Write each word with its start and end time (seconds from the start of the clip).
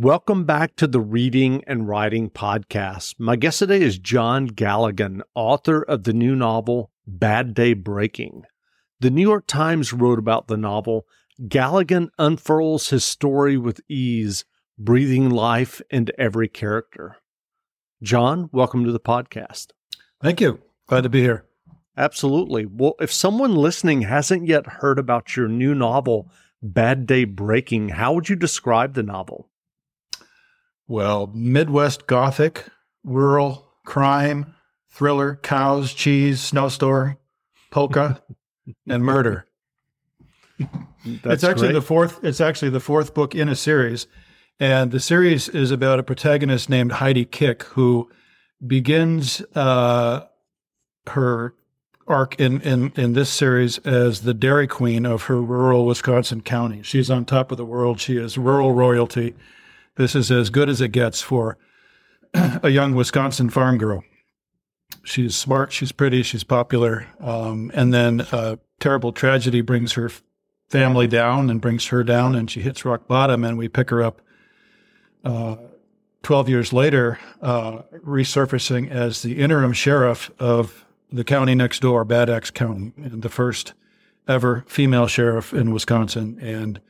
Welcome 0.00 0.44
back 0.44 0.76
to 0.76 0.86
the 0.86 1.00
Reading 1.00 1.64
and 1.66 1.88
Writing 1.88 2.30
Podcast. 2.30 3.16
My 3.18 3.34
guest 3.34 3.58
today 3.58 3.82
is 3.82 3.98
John 3.98 4.48
Galligan, 4.48 5.22
author 5.34 5.82
of 5.82 6.04
the 6.04 6.12
new 6.12 6.36
novel 6.36 6.92
Bad 7.04 7.52
Day 7.52 7.72
Breaking. 7.72 8.44
The 9.00 9.10
New 9.10 9.22
York 9.22 9.48
Times 9.48 9.92
wrote 9.92 10.20
about 10.20 10.46
the 10.46 10.56
novel. 10.56 11.04
Galligan 11.42 12.10
unfurls 12.16 12.90
his 12.90 13.04
story 13.04 13.56
with 13.58 13.80
ease, 13.88 14.44
breathing 14.78 15.30
life 15.30 15.82
into 15.90 16.18
every 16.18 16.46
character. 16.46 17.16
John, 18.00 18.50
welcome 18.52 18.84
to 18.84 18.92
the 18.92 19.00
podcast. 19.00 19.72
Thank 20.22 20.40
you. 20.40 20.60
Glad 20.86 21.02
to 21.02 21.08
be 21.08 21.22
here. 21.22 21.44
Absolutely. 21.96 22.66
Well, 22.66 22.94
if 23.00 23.12
someone 23.12 23.56
listening 23.56 24.02
hasn't 24.02 24.46
yet 24.46 24.64
heard 24.64 25.00
about 25.00 25.34
your 25.36 25.48
new 25.48 25.74
novel, 25.74 26.30
Bad 26.62 27.04
Day 27.04 27.24
Breaking, 27.24 27.88
how 27.88 28.12
would 28.12 28.28
you 28.28 28.36
describe 28.36 28.94
the 28.94 29.02
novel? 29.02 29.48
Well, 30.88 31.30
Midwest 31.34 32.06
Gothic, 32.06 32.64
rural, 33.04 33.68
crime, 33.84 34.54
thriller, 34.88 35.36
cows, 35.36 35.92
cheese, 35.92 36.40
snowstorm, 36.40 37.18
polka, 37.70 38.22
and 38.88 39.04
murder. 39.04 39.46
it's 41.04 41.44
actually 41.44 41.68
great. 41.68 41.72
the 41.74 41.82
fourth. 41.82 42.24
It's 42.24 42.40
actually 42.40 42.70
the 42.70 42.80
fourth 42.80 43.12
book 43.12 43.34
in 43.34 43.50
a 43.50 43.54
series, 43.54 44.06
and 44.58 44.90
the 44.90 44.98
series 44.98 45.50
is 45.50 45.70
about 45.70 45.98
a 45.98 46.02
protagonist 46.02 46.70
named 46.70 46.92
Heidi 46.92 47.26
Kick 47.26 47.64
who 47.64 48.10
begins 48.66 49.42
uh, 49.54 50.24
her 51.08 51.54
arc 52.06 52.40
in, 52.40 52.62
in 52.62 52.92
in 52.96 53.12
this 53.12 53.28
series 53.28 53.76
as 53.80 54.22
the 54.22 54.32
Dairy 54.32 54.66
Queen 54.66 55.04
of 55.04 55.24
her 55.24 55.42
rural 55.42 55.84
Wisconsin 55.84 56.40
county. 56.40 56.82
She's 56.82 57.10
on 57.10 57.26
top 57.26 57.52
of 57.52 57.58
the 57.58 57.66
world. 57.66 58.00
She 58.00 58.16
is 58.16 58.38
rural 58.38 58.72
royalty 58.72 59.34
this 59.98 60.14
is 60.14 60.30
as 60.30 60.48
good 60.48 60.68
as 60.68 60.80
it 60.80 60.92
gets 60.92 61.20
for 61.20 61.58
a 62.34 62.70
young 62.70 62.94
Wisconsin 62.94 63.50
farm 63.50 63.76
girl. 63.76 64.04
She's 65.04 65.36
smart, 65.36 65.72
she's 65.72 65.92
pretty, 65.92 66.22
she's 66.22 66.44
popular. 66.44 67.08
Um, 67.20 67.70
and 67.74 67.92
then 67.92 68.20
a 68.32 68.58
terrible 68.80 69.12
tragedy 69.12 69.60
brings 69.60 69.92
her 69.94 70.10
family 70.68 71.08
down 71.08 71.50
and 71.50 71.60
brings 71.60 71.86
her 71.88 72.04
down, 72.04 72.36
and 72.36 72.50
she 72.50 72.60
hits 72.60 72.84
rock 72.84 73.08
bottom, 73.08 73.42
and 73.44 73.58
we 73.58 73.68
pick 73.68 73.90
her 73.90 74.02
up. 74.02 74.22
Uh, 75.24 75.56
12 76.22 76.48
years 76.48 76.72
later, 76.72 77.18
uh, 77.42 77.82
resurfacing 78.04 78.90
as 78.90 79.22
the 79.22 79.38
interim 79.38 79.72
sheriff 79.72 80.30
of 80.38 80.84
the 81.10 81.24
county 81.24 81.54
next 81.54 81.80
door, 81.80 82.04
Bad 82.04 82.30
Axe 82.30 82.50
County, 82.50 82.92
the 82.96 83.28
first 83.28 83.72
ever 84.28 84.64
female 84.68 85.06
sheriff 85.06 85.52
in 85.52 85.72
Wisconsin, 85.72 86.38
and 86.40 86.80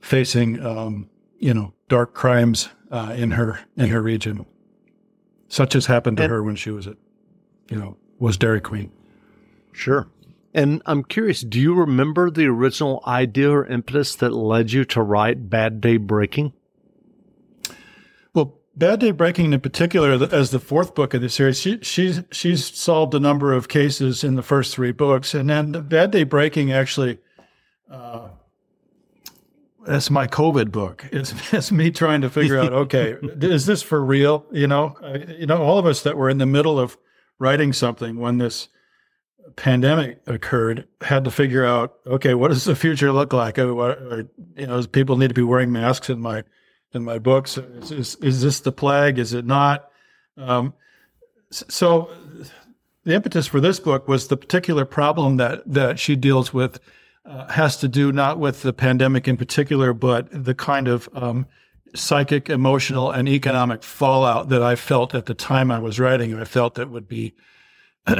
facing 0.00 0.64
um, 0.64 1.10
you 1.44 1.52
know 1.52 1.74
dark 1.88 2.14
crimes 2.14 2.70
uh, 2.90 3.12
in 3.14 3.32
her 3.32 3.60
in 3.76 3.90
her 3.90 4.00
region, 4.00 4.46
such 5.48 5.74
as 5.74 5.84
happened 5.84 6.16
to 6.16 6.22
and, 6.22 6.32
her 6.32 6.42
when 6.42 6.56
she 6.56 6.70
was 6.70 6.86
at 6.86 6.96
you 7.68 7.76
know 7.76 7.98
was 8.18 8.38
Dairy 8.38 8.62
Queen. 8.62 8.90
Sure. 9.72 10.08
And 10.54 10.80
I'm 10.86 11.02
curious, 11.02 11.42
do 11.42 11.60
you 11.60 11.74
remember 11.74 12.30
the 12.30 12.46
original 12.46 13.02
idea 13.06 13.50
or 13.50 13.66
impetus 13.66 14.14
that 14.16 14.30
led 14.30 14.70
you 14.70 14.84
to 14.86 15.02
write 15.02 15.50
Bad 15.50 15.80
Day 15.80 15.96
Breaking? 15.96 16.52
Well, 18.32 18.60
Bad 18.76 19.00
Day 19.00 19.10
Breaking, 19.10 19.52
in 19.52 19.60
particular, 19.60 20.12
as 20.32 20.52
the 20.52 20.60
fourth 20.60 20.94
book 20.94 21.12
of 21.12 21.22
the 21.22 21.28
series, 21.28 21.60
she, 21.60 21.80
she's 21.82 22.22
she's 22.30 22.64
solved 22.74 23.14
a 23.14 23.20
number 23.20 23.52
of 23.52 23.68
cases 23.68 24.24
in 24.24 24.36
the 24.36 24.42
first 24.42 24.74
three 24.74 24.92
books, 24.92 25.34
and 25.34 25.50
then 25.50 25.72
Bad 25.72 26.10
Day 26.12 26.22
Breaking 26.22 26.72
actually 26.72 27.18
uh, 27.90 28.28
that's 29.86 30.10
my 30.10 30.26
COVID 30.26 30.70
book. 30.70 31.04
It's, 31.12 31.34
it's 31.52 31.72
me 31.72 31.90
trying 31.90 32.20
to 32.22 32.30
figure 32.30 32.58
out, 32.58 32.72
okay, 32.72 33.16
is 33.40 33.66
this 33.66 33.82
for 33.82 34.04
real? 34.04 34.46
You 34.52 34.66
know, 34.66 34.96
you 35.38 35.46
know, 35.46 35.62
all 35.62 35.78
of 35.78 35.86
us 35.86 36.02
that 36.02 36.16
were 36.16 36.30
in 36.30 36.38
the 36.38 36.46
middle 36.46 36.78
of 36.78 36.96
writing 37.38 37.72
something 37.72 38.18
when 38.18 38.38
this 38.38 38.68
pandemic 39.56 40.20
occurred 40.26 40.86
had 41.02 41.24
to 41.24 41.30
figure 41.30 41.64
out, 41.64 41.96
okay, 42.06 42.34
what 42.34 42.48
does 42.48 42.64
the 42.64 42.76
future 42.76 43.12
look 43.12 43.32
like? 43.32 43.58
Uh, 43.58 43.76
uh, 43.76 44.22
you 44.56 44.66
know, 44.66 44.82
people 44.86 45.16
need 45.16 45.28
to 45.28 45.34
be 45.34 45.42
wearing 45.42 45.72
masks 45.72 46.10
in 46.10 46.20
my 46.20 46.44
in 46.92 47.04
my 47.04 47.18
books. 47.18 47.58
Is, 47.58 47.90
is, 47.90 48.14
is 48.16 48.42
this 48.42 48.60
the 48.60 48.72
plague? 48.72 49.18
Is 49.18 49.32
it 49.32 49.44
not? 49.44 49.90
Um, 50.36 50.74
so 51.50 52.10
the 53.04 53.14
impetus 53.14 53.46
for 53.46 53.60
this 53.60 53.80
book 53.80 54.08
was 54.08 54.28
the 54.28 54.36
particular 54.36 54.84
problem 54.84 55.36
that 55.36 55.62
that 55.66 55.98
she 55.98 56.16
deals 56.16 56.52
with 56.52 56.80
uh, 57.24 57.48
has 57.48 57.76
to 57.78 57.88
do 57.88 58.12
not 58.12 58.38
with 58.38 58.62
the 58.62 58.72
pandemic 58.72 59.26
in 59.26 59.36
particular, 59.36 59.92
but 59.92 60.28
the 60.30 60.54
kind 60.54 60.88
of 60.88 61.08
um, 61.14 61.46
psychic, 61.94 62.50
emotional, 62.50 63.10
and 63.10 63.28
economic 63.28 63.82
fallout 63.82 64.48
that 64.50 64.62
I 64.62 64.76
felt 64.76 65.14
at 65.14 65.26
the 65.26 65.34
time 65.34 65.70
I 65.70 65.78
was 65.78 65.98
writing. 65.98 66.34
I 66.34 66.44
felt 66.44 66.74
that 66.74 66.90
would 66.90 67.08
be 67.08 67.34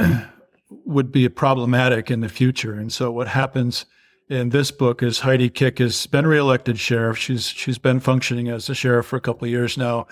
would 0.69 1.11
be 1.11 1.29
problematic 1.29 2.09
in 2.09 2.21
the 2.21 2.29
future. 2.29 2.73
And 2.73 2.91
so, 2.91 3.11
what 3.11 3.27
happens 3.27 3.85
in 4.27 4.49
this 4.49 4.71
book 4.71 5.03
is 5.03 5.19
Heidi 5.19 5.49
Kick 5.49 5.77
has 5.77 6.07
been 6.07 6.25
reelected 6.25 6.79
sheriff. 6.79 7.17
She's 7.17 7.47
she's 7.47 7.77
been 7.77 7.99
functioning 7.99 8.49
as 8.49 8.69
a 8.69 8.75
sheriff 8.75 9.05
for 9.05 9.17
a 9.17 9.21
couple 9.21 9.45
of 9.45 9.51
years 9.51 9.77
now, 9.77 10.07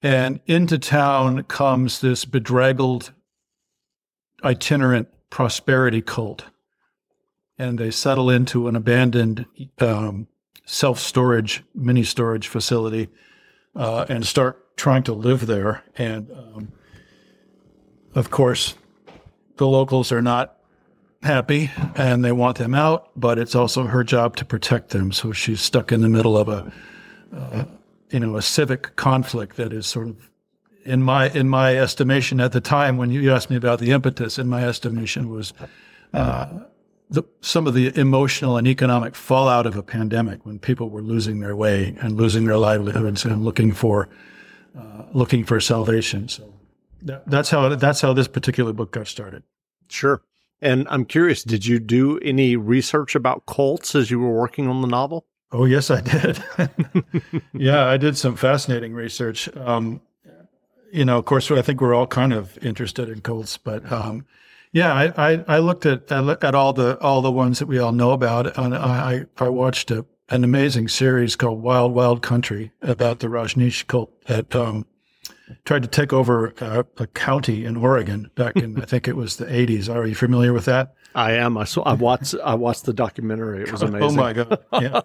and 0.00 0.40
into 0.46 0.78
town 0.78 1.42
comes 1.44 2.00
this 2.00 2.24
bedraggled, 2.24 3.12
itinerant 4.44 5.08
prosperity 5.30 6.02
cult 6.02 6.44
and 7.58 7.78
they 7.78 7.90
settle 7.90 8.30
into 8.30 8.68
an 8.68 8.76
abandoned 8.76 9.46
um, 9.78 10.26
self 10.64 10.98
storage, 10.98 11.62
mini 11.74 12.02
storage 12.02 12.48
facility 12.48 13.08
uh, 13.76 14.06
and 14.08 14.26
start 14.26 14.76
trying 14.76 15.02
to 15.04 15.12
live 15.12 15.46
there. 15.46 15.84
And 15.96 16.30
um, 16.30 16.72
of 18.14 18.30
course, 18.30 18.74
the 19.56 19.66
locals 19.66 20.12
are 20.12 20.22
not 20.22 20.56
happy 21.22 21.70
and 21.94 22.24
they 22.24 22.32
want 22.32 22.58
them 22.58 22.74
out, 22.74 23.10
but 23.16 23.38
it's 23.38 23.54
also 23.54 23.84
her 23.84 24.02
job 24.02 24.36
to 24.36 24.44
protect 24.44 24.90
them. 24.90 25.12
So 25.12 25.32
she's 25.32 25.60
stuck 25.60 25.92
in 25.92 26.00
the 26.00 26.08
middle 26.08 26.36
of 26.36 26.48
a, 26.48 26.72
uh, 27.34 27.64
you 28.10 28.20
know, 28.20 28.36
a 28.36 28.42
civic 28.42 28.96
conflict 28.96 29.56
that 29.56 29.72
is 29.72 29.86
sort 29.86 30.08
of 30.08 30.30
in 30.84 31.00
my 31.00 31.28
in 31.30 31.48
my 31.48 31.76
estimation 31.76 32.40
at 32.40 32.50
the 32.50 32.60
time 32.60 32.96
when 32.96 33.10
you 33.10 33.32
asked 33.32 33.50
me 33.50 33.56
about 33.56 33.78
the 33.78 33.92
impetus 33.92 34.36
in 34.36 34.48
my 34.48 34.64
estimation 34.64 35.28
was 35.28 35.52
uh, 36.12 36.48
the, 37.12 37.22
some 37.42 37.66
of 37.66 37.74
the 37.74 37.96
emotional 37.98 38.56
and 38.56 38.66
economic 38.66 39.14
fallout 39.14 39.66
of 39.66 39.76
a 39.76 39.82
pandemic 39.82 40.44
when 40.46 40.58
people 40.58 40.88
were 40.88 41.02
losing 41.02 41.40
their 41.40 41.54
way 41.54 41.94
and 42.00 42.16
losing 42.16 42.46
their 42.46 42.56
livelihoods 42.56 43.24
and 43.24 43.44
looking 43.44 43.72
for 43.72 44.08
uh, 44.76 45.02
looking 45.12 45.44
for 45.44 45.60
salvation. 45.60 46.28
So 46.28 46.54
that, 47.02 47.28
that's 47.28 47.50
how 47.50 47.68
that's 47.74 48.00
how 48.00 48.14
this 48.14 48.28
particular 48.28 48.72
book 48.72 48.92
got 48.92 49.06
started. 49.06 49.42
Sure. 49.88 50.22
And 50.62 50.86
I'm 50.88 51.04
curious, 51.04 51.42
did 51.42 51.66
you 51.66 51.78
do 51.78 52.18
any 52.20 52.56
research 52.56 53.14
about 53.14 53.46
cults 53.46 53.94
as 53.94 54.10
you 54.10 54.18
were 54.18 54.32
working 54.32 54.68
on 54.68 54.80
the 54.80 54.88
novel? 54.88 55.26
Oh 55.50 55.66
yes, 55.66 55.90
I 55.90 56.00
did. 56.00 56.42
yeah, 57.52 57.84
I 57.84 57.98
did 57.98 58.16
some 58.16 58.36
fascinating 58.36 58.94
research. 58.94 59.54
Um, 59.56 60.00
you 60.90 61.04
know, 61.04 61.18
of 61.18 61.26
course, 61.26 61.50
I 61.50 61.60
think 61.62 61.80
we're 61.80 61.94
all 61.94 62.06
kind 62.06 62.32
of 62.32 62.56
interested 62.64 63.08
in 63.10 63.20
cults, 63.20 63.58
but 63.58 63.90
um, 63.90 64.24
yeah, 64.72 64.94
I, 64.94 65.32
I, 65.32 65.44
I, 65.48 65.58
looked 65.58 65.84
at 65.84 66.10
at 66.10 66.54
all 66.54 66.72
the 66.72 66.98
all 67.00 67.20
the 67.20 67.30
ones 67.30 67.58
that 67.58 67.66
we 67.66 67.78
all 67.78 67.92
know 67.92 68.12
about, 68.12 68.56
and 68.56 68.74
I 68.74 69.26
I 69.36 69.48
watched 69.50 69.90
a, 69.90 70.06
an 70.30 70.44
amazing 70.44 70.88
series 70.88 71.36
called 71.36 71.62
Wild 71.62 71.92
Wild 71.92 72.22
Country 72.22 72.72
about 72.80 73.18
the 73.18 73.26
Rajneesh 73.26 73.86
cult 73.86 74.10
that 74.24 74.56
um, 74.56 74.86
tried 75.66 75.82
to 75.82 75.88
take 75.88 76.14
over 76.14 76.54
a, 76.60 76.86
a, 76.96 77.06
county 77.08 77.66
in 77.66 77.76
Oregon 77.76 78.30
back 78.34 78.56
in 78.56 78.80
I 78.80 78.86
think 78.86 79.06
it 79.06 79.14
was 79.14 79.36
the 79.36 79.54
eighties. 79.54 79.90
Are 79.90 80.06
you 80.06 80.14
familiar 80.14 80.54
with 80.54 80.64
that? 80.64 80.94
I 81.14 81.32
am. 81.32 81.58
I 81.58 81.64
saw. 81.64 81.82
I 81.82 81.92
watched. 81.92 82.34
I 82.42 82.54
watched 82.54 82.86
the 82.86 82.94
documentary. 82.94 83.64
It 83.64 83.72
was 83.72 83.82
amazing. 83.82 84.08
oh 84.08 84.12
my 84.12 84.32
god! 84.32 84.58
Yeah. 84.72 85.02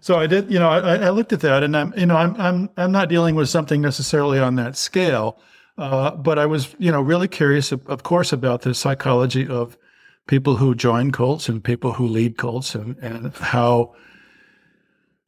so 0.00 0.20
I 0.20 0.28
did. 0.28 0.52
You 0.52 0.60
know, 0.60 0.68
I, 0.68 0.98
I 0.98 1.10
looked 1.10 1.32
at 1.32 1.40
that, 1.40 1.64
and 1.64 1.76
I'm 1.76 1.92
you 1.96 2.06
know 2.06 2.16
I'm 2.16 2.40
I'm 2.40 2.70
I'm 2.76 2.92
not 2.92 3.08
dealing 3.08 3.34
with 3.34 3.48
something 3.48 3.80
necessarily 3.80 4.38
on 4.38 4.54
that 4.54 4.76
scale 4.76 5.40
uh, 5.78 6.10
but 6.16 6.38
I 6.38 6.46
was, 6.46 6.74
you 6.78 6.92
know, 6.92 7.00
really 7.00 7.28
curious, 7.28 7.72
of, 7.72 7.86
of, 7.86 8.02
course, 8.02 8.32
about 8.32 8.62
the 8.62 8.74
psychology 8.74 9.46
of 9.46 9.78
people 10.26 10.56
who 10.56 10.74
join 10.74 11.10
cults 11.10 11.48
and 11.48 11.64
people 11.64 11.94
who 11.94 12.06
lead 12.06 12.36
cults, 12.36 12.74
and, 12.74 12.96
and 12.98 13.34
how 13.34 13.94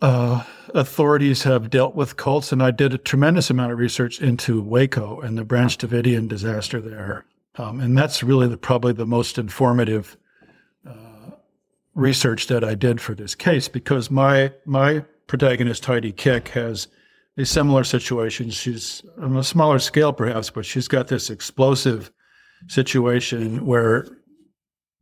uh, 0.02 0.44
authorities 0.75 1.44
have 1.44 1.70
dealt 1.70 1.94
with 1.94 2.17
cults. 2.17 2.52
And 2.52 2.62
I 2.62 2.70
did 2.70 2.93
a 2.93 2.99
tremendous 2.99 3.49
amount 3.49 3.73
of 3.73 3.79
research 3.79 4.20
into 4.20 4.61
Waco 4.61 5.20
and 5.20 5.38
the 5.38 5.44
Branch 5.44 5.76
Davidian 5.76 6.29
disaster 6.29 6.81
there, 6.81 7.25
um, 7.56 7.81
and 7.81 7.96
that's 7.96 8.23
really 8.23 8.49
the, 8.49 8.58
probably 8.58 8.93
the 8.93 9.06
most 9.06 9.38
informative 9.38 10.17
uh, 10.87 11.31
research 11.94 12.49
that 12.49 12.62
I 12.62 12.75
did 12.75 13.00
for 13.00 13.14
this 13.14 13.35
case 13.35 13.69
because 13.69 14.11
my 14.11 14.52
my 14.67 15.05
protagonist 15.26 15.87
Heidi 15.87 16.12
Kick 16.12 16.49
has 16.49 16.88
a 17.36 17.44
similar 17.44 17.84
situation. 17.84 18.50
She's 18.50 19.02
on 19.19 19.36
a 19.36 19.44
smaller 19.44 19.78
scale, 19.78 20.12
perhaps, 20.12 20.50
but 20.50 20.64
she's 20.64 20.88
got 20.88 21.08
this 21.08 21.31
explosive 21.31 22.12
situation 22.69 23.66
where 23.66 24.06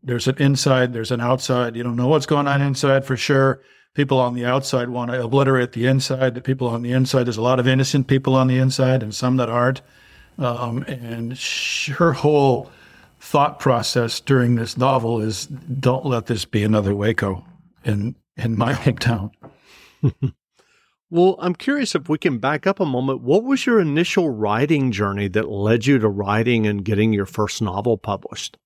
there's 0.02 0.26
an 0.26 0.36
inside, 0.38 0.92
there's 0.92 1.10
an 1.10 1.20
outside. 1.20 1.76
You 1.76 1.82
don't 1.82 1.96
know 1.96 2.08
what's 2.08 2.26
going 2.26 2.48
on 2.48 2.62
inside 2.62 3.04
for 3.04 3.16
sure, 3.16 3.62
people 3.94 4.18
on 4.18 4.34
the 4.34 4.44
outside 4.44 4.88
want 4.88 5.10
to 5.10 5.22
obliterate 5.22 5.72
the 5.72 5.86
inside. 5.86 6.34
The 6.34 6.40
people 6.40 6.68
on 6.68 6.82
the 6.82 6.92
inside, 6.92 7.24
there's 7.24 7.36
a 7.36 7.42
lot 7.42 7.60
of 7.60 7.68
innocent 7.68 8.06
people 8.06 8.34
on 8.34 8.48
the 8.48 8.58
inside 8.58 9.02
and 9.02 9.14
some 9.14 9.36
that 9.36 9.48
aren't. 9.48 9.82
Um, 10.38 10.82
and 10.84 11.38
her 11.98 12.12
whole 12.14 12.70
thought 13.20 13.60
process 13.60 14.18
during 14.18 14.54
this 14.54 14.76
novel 14.76 15.20
is 15.20 15.46
don't 15.46 16.06
let 16.06 16.26
this 16.26 16.44
be 16.44 16.64
another 16.64 16.94
Waco 16.94 17.44
in, 17.84 18.16
in 18.36 18.56
my 18.56 18.72
hometown. 18.72 19.30
well, 21.12 21.36
I'm 21.40 21.54
curious 21.54 21.94
if 21.94 22.08
we 22.08 22.16
can 22.16 22.38
back 22.38 22.66
up 22.66 22.80
a 22.80 22.86
moment. 22.86 23.20
What 23.20 23.44
was 23.44 23.66
your 23.66 23.78
initial 23.78 24.30
writing 24.30 24.90
journey 24.92 25.28
that 25.28 25.50
led 25.50 25.84
you 25.84 25.98
to 25.98 26.08
writing 26.08 26.66
and 26.66 26.82
getting 26.82 27.12
your 27.12 27.26
first 27.26 27.60
novel 27.60 27.98
published? 27.98 28.56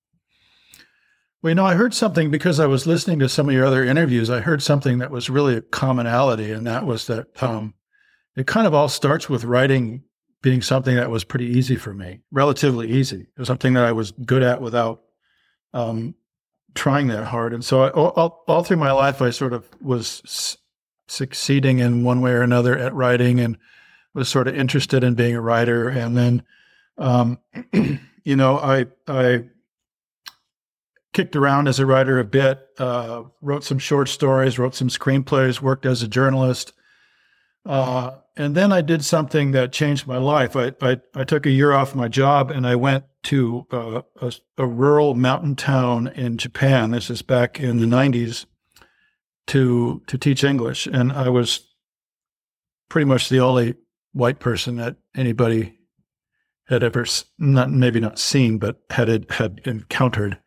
Well, 1.41 1.51
you 1.51 1.55
know, 1.55 1.65
I 1.65 1.73
heard 1.73 1.93
something 1.93 2.31
because 2.31 2.61
I 2.61 2.65
was 2.65 2.87
listening 2.87 3.19
to 3.19 3.27
some 3.27 3.49
of 3.49 3.53
your 3.53 3.65
other 3.65 3.83
interviews. 3.83 4.29
I 4.29 4.39
heard 4.39 4.63
something 4.63 4.99
that 4.99 5.11
was 5.11 5.29
really 5.29 5.57
a 5.57 5.61
commonality, 5.61 6.53
and 6.53 6.65
that 6.65 6.85
was 6.85 7.07
that 7.07 7.43
um, 7.43 7.73
it 8.37 8.47
kind 8.47 8.65
of 8.65 8.73
all 8.73 8.87
starts 8.87 9.27
with 9.27 9.43
writing 9.43 10.03
being 10.41 10.61
something 10.61 10.95
that 10.95 11.11
was 11.11 11.25
pretty 11.25 11.47
easy 11.47 11.75
for 11.75 11.93
me, 11.93 12.21
relatively 12.31 12.89
easy. 12.89 13.23
It 13.23 13.39
was 13.39 13.49
something 13.49 13.73
that 13.73 13.83
I 13.83 13.91
was 13.91 14.11
good 14.11 14.41
at 14.41 14.61
without 14.61 15.01
um, 15.73 16.15
trying 16.75 17.07
that 17.07 17.25
hard. 17.25 17.53
And 17.53 17.65
so, 17.65 17.81
I, 17.81 17.89
all, 17.89 18.43
all, 18.47 18.63
through 18.63 18.77
my 18.77 18.93
life, 18.93 19.21
I 19.21 19.31
sort 19.31 19.51
of 19.51 19.67
was 19.81 20.57
succeeding 21.07 21.79
in 21.79 22.03
one 22.03 22.21
way 22.21 22.31
or 22.31 22.41
another 22.41 22.77
at 22.77 22.93
writing, 22.93 23.39
and 23.39 23.57
was 24.13 24.29
sort 24.29 24.47
of 24.47 24.55
interested 24.55 25.03
in 25.03 25.13
being 25.13 25.35
a 25.35 25.41
writer. 25.41 25.89
And 25.89 26.17
then, 26.17 26.43
um, 26.97 27.39
you 28.23 28.35
know, 28.35 28.57
I 28.57 28.87
I 29.07 29.45
kicked 31.13 31.35
around 31.35 31.67
as 31.67 31.79
a 31.79 31.85
writer 31.85 32.19
a 32.19 32.23
bit, 32.23 32.59
uh, 32.77 33.23
wrote 33.41 33.63
some 33.63 33.79
short 33.79 34.09
stories, 34.09 34.59
wrote 34.59 34.75
some 34.75 34.89
screenplays, 34.89 35.61
worked 35.61 35.85
as 35.85 36.03
a 36.03 36.07
journalist. 36.07 36.73
Uh, 37.65 38.17
and 38.37 38.55
then 38.55 38.71
I 38.71 38.81
did 38.81 39.03
something 39.03 39.51
that 39.51 39.73
changed 39.73 40.07
my 40.07 40.17
life. 40.17 40.55
I, 40.55 40.73
I, 40.81 41.01
I 41.15 41.23
took 41.23 41.45
a 41.45 41.51
year 41.51 41.73
off 41.73 41.95
my 41.95 42.07
job 42.07 42.51
and 42.51 42.67
I 42.67 42.75
went 42.75 43.05
to 43.23 43.65
uh, 43.71 44.01
a, 44.21 44.31
a, 44.57 44.65
rural 44.67 45.15
mountain 45.15 45.55
town 45.55 46.07
in 46.07 46.37
Japan. 46.37 46.91
This 46.91 47.09
is 47.09 47.21
back 47.21 47.59
in 47.59 47.79
the 47.79 47.87
90s 47.87 48.45
to, 49.47 50.01
to 50.07 50.17
teach 50.17 50.43
English. 50.43 50.87
And 50.87 51.11
I 51.11 51.29
was 51.29 51.67
pretty 52.89 53.05
much 53.05 53.29
the 53.29 53.39
only 53.39 53.75
white 54.13 54.39
person 54.39 54.77
that 54.77 54.97
anybody 55.15 55.77
had 56.67 56.83
ever, 56.83 57.05
not 57.37 57.71
maybe 57.71 57.99
not 57.99 58.19
seen, 58.19 58.57
but 58.57 58.81
had, 58.89 59.25
had 59.31 59.61
encountered. 59.65 60.37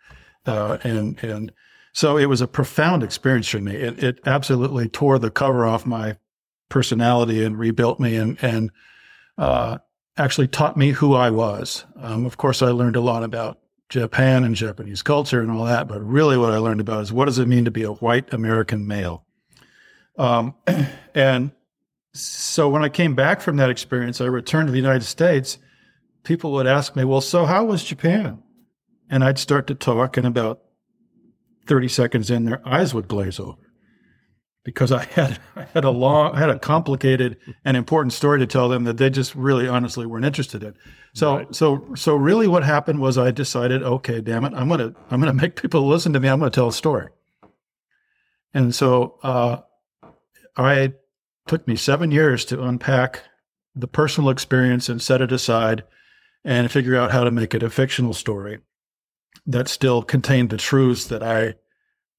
Uh, 0.47 0.79
and 0.83 1.23
and 1.23 1.53
so 1.93 2.17
it 2.17 2.27
was 2.27 2.41
a 2.41 2.47
profound 2.47 3.03
experience 3.03 3.49
for 3.49 3.61
me. 3.61 3.75
It, 3.75 4.03
it 4.03 4.21
absolutely 4.27 4.89
tore 4.89 5.19
the 5.19 5.31
cover 5.31 5.67
off 5.67 5.85
my 5.85 6.17
personality 6.69 7.45
and 7.45 7.59
rebuilt 7.59 8.01
me 8.01 8.17
and 8.17 8.43
and 8.43 8.71
uh, 9.39 9.79
actually 10.17 10.49
taught 10.49 10.77
me 10.77 10.91
who 10.91 11.15
I 11.15 11.31
was. 11.31 11.85
Um, 11.97 12.27
of 12.27 12.37
course, 12.37 12.63
I 12.63 12.71
learned 12.71 12.97
a 12.97 13.01
lot 13.01 13.23
about 13.23 13.60
Japan 13.91 14.45
and 14.45 14.55
Japanese 14.55 15.03
culture 15.03 15.41
and 15.41 15.51
all 15.51 15.65
that, 15.65 15.89
but 15.89 16.01
really 16.01 16.39
what 16.39 16.53
I 16.53 16.59
learned 16.59 16.81
about 16.81 17.03
is 17.03 17.13
what 17.13 17.27
does 17.27 17.39
it 17.39 17.49
mean 17.49 17.65
to 17.65 17.71
be 17.71 17.83
a 17.83 17.93
white 17.93 18.33
American 18.33 18.87
male? 18.87 19.27
Um, 20.17 20.55
and 21.15 21.51
so 22.15 22.69
when 22.69 22.83
I 22.83 22.89
came 22.89 23.15
back 23.15 23.41
from 23.41 23.57
that 23.57 23.69
experience, 23.69 24.21
I 24.21 24.27
returned 24.27 24.69
to 24.69 24.73
the 24.73 24.79
United 24.79 25.05
States. 25.05 25.59
People 26.23 26.53
would 26.53 26.67
ask 26.67 26.97
me, 26.97 27.05
"Well, 27.05 27.21
so 27.21 27.45
how 27.47 27.65
was 27.65 27.85
Japan?" 27.85 28.43
and 29.11 29.25
I'd 29.25 29.39
start 29.39 29.67
to 29.67 29.75
talk, 29.75 30.17
and 30.17 30.27
about 30.27 30.63
30 31.67 31.89
seconds 31.89 32.31
in, 32.31 32.45
their 32.45 32.67
eyes 32.67 32.95
would 32.95 33.09
glaze 33.09 33.41
over 33.41 33.70
because 34.65 34.93
I 34.93 35.05
had 35.05 35.39
I 35.57 35.65
had 35.75 35.85
a 35.85 35.91
long, 35.91 36.35
I 36.35 36.41
had 36.41 36.51
a 36.51 36.59
complicated 36.59 37.37
and 37.65 37.77
important 37.77 38.13
story 38.13 38.39
to 38.41 38.47
tell 38.47 38.69
them 38.69 38.85
that 38.85 38.97
they 38.97 39.11
just 39.11 39.35
really 39.35 39.69
honestly 39.69 40.07
weren't 40.07 40.25
interested 40.25 40.63
in. 40.63 40.75
So 41.15 41.37
right. 41.37 41.55
so 41.55 41.87
so 41.95 42.15
really, 42.15 42.49
what 42.49 42.65
happened 42.65 43.01
was 43.01 43.19
I 43.19 43.31
decided, 43.31 43.83
okay, 43.83 44.21
damn 44.21 44.45
it, 44.45 44.53
I'm 44.55 44.69
gonna 44.69 44.95
I'm 45.11 45.21
gonna 45.21 45.35
make 45.35 45.61
people 45.61 45.87
listen 45.87 46.13
to 46.13 46.21
me. 46.21 46.29
I'm 46.29 46.39
gonna 46.39 46.51
tell 46.51 46.69
a 46.69 46.73
story. 46.73 47.09
And 48.53 48.75
so 48.75 49.19
uh, 49.23 49.59
I 50.57 50.95
took 51.47 51.67
me 51.69 51.77
seven 51.77 52.11
years 52.11 52.45
to 52.47 52.63
unpack 52.63 53.23
the 53.75 53.87
personal 53.87 54.31
experience 54.31 54.89
and 54.89 55.01
set 55.01 55.21
it 55.21 55.31
aside 55.31 55.85
and 56.45 56.71
figure 56.71 56.97
out 56.97 57.13
how 57.13 57.23
to 57.23 57.31
make 57.31 57.55
it 57.55 57.63
a 57.63 57.71
fictional 57.71 58.13
story 58.13 58.59
that 59.47 59.69
still 59.69 60.03
contained 60.03 60.51
the 60.51 60.57
truths 60.57 61.07
that 61.07 61.23
I 61.23 61.55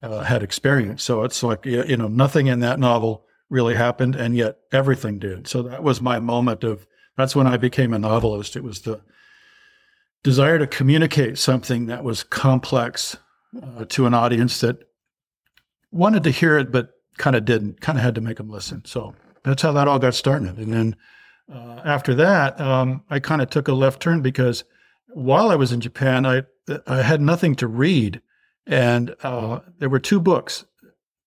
uh, 0.02 0.22
had 0.24 0.42
experienced. 0.42 1.04
So 1.04 1.22
it's 1.24 1.42
like, 1.42 1.64
you 1.64 1.96
know, 1.96 2.08
nothing 2.08 2.48
in 2.48 2.60
that 2.60 2.78
novel 2.78 3.24
really 3.48 3.74
happened, 3.74 4.16
and 4.16 4.36
yet 4.36 4.58
everything 4.72 5.18
did. 5.18 5.46
So 5.46 5.62
that 5.62 5.82
was 5.82 6.00
my 6.00 6.18
moment 6.18 6.64
of, 6.64 6.86
that's 7.16 7.36
when 7.36 7.46
I 7.46 7.56
became 7.56 7.92
a 7.92 7.98
novelist. 7.98 8.56
It 8.56 8.64
was 8.64 8.80
the 8.80 9.00
desire 10.22 10.58
to 10.58 10.66
communicate 10.66 11.38
something 11.38 11.86
that 11.86 12.04
was 12.04 12.24
complex 12.24 13.16
uh, 13.62 13.84
to 13.86 14.06
an 14.06 14.14
audience 14.14 14.60
that 14.60 14.78
wanted 15.90 16.24
to 16.24 16.30
hear 16.30 16.58
it, 16.58 16.72
but 16.72 16.90
kind 17.18 17.36
of 17.36 17.44
didn't, 17.44 17.80
kind 17.80 17.98
of 17.98 18.04
had 18.04 18.14
to 18.14 18.20
make 18.20 18.38
them 18.38 18.48
listen. 18.48 18.82
So 18.86 19.14
that's 19.44 19.62
how 19.62 19.72
that 19.72 19.88
all 19.88 19.98
got 19.98 20.14
started. 20.14 20.56
And 20.56 20.72
then 20.72 20.96
uh, 21.52 21.82
after 21.84 22.14
that, 22.14 22.58
um, 22.60 23.02
I 23.10 23.20
kind 23.20 23.42
of 23.42 23.50
took 23.50 23.68
a 23.68 23.74
left 23.74 24.00
turn 24.00 24.22
because 24.22 24.64
while 25.08 25.50
I 25.50 25.56
was 25.56 25.72
in 25.72 25.80
Japan, 25.80 26.24
I 26.24 26.44
I 26.86 27.02
had 27.02 27.20
nothing 27.20 27.56
to 27.56 27.66
read, 27.66 28.22
and 28.66 29.14
uh, 29.22 29.60
there 29.78 29.88
were 29.88 29.98
two 29.98 30.20
books. 30.20 30.64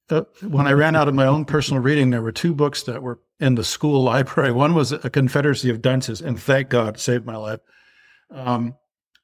Uh, 0.10 0.22
when 0.48 0.68
I 0.68 0.72
ran 0.72 0.96
out 0.96 1.08
of 1.08 1.16
my 1.16 1.26
own 1.26 1.46
personal 1.46 1.82
reading, 1.82 2.10
there 2.12 2.22
were 2.22 2.32
two 2.32 2.54
books 2.54 2.84
that 2.84 3.02
were 3.02 3.20
in 3.40 3.56
the 3.56 3.64
school 3.64 4.04
library. 4.12 4.52
One 4.52 4.74
was 4.76 4.92
A 4.92 5.10
Confederacy 5.10 5.70
of 5.70 5.82
Dunces, 5.82 6.22
and 6.22 6.40
thank 6.40 6.70
God, 6.70 7.00
saved 7.00 7.26
my 7.26 7.36
life. 7.36 7.60
Um, 8.32 8.76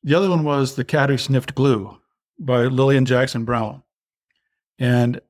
the 0.04 0.16
other 0.16 0.30
one 0.30 0.44
was 0.44 0.76
The 0.76 0.84
Cat 0.84 1.10
Who 1.10 1.18
Sniffed 1.18 1.56
Glue 1.56 1.98
by 2.40 2.64
Lilian 2.64 3.06
Jackson 3.06 3.46
Braun, 3.46 3.84
and 4.80 5.22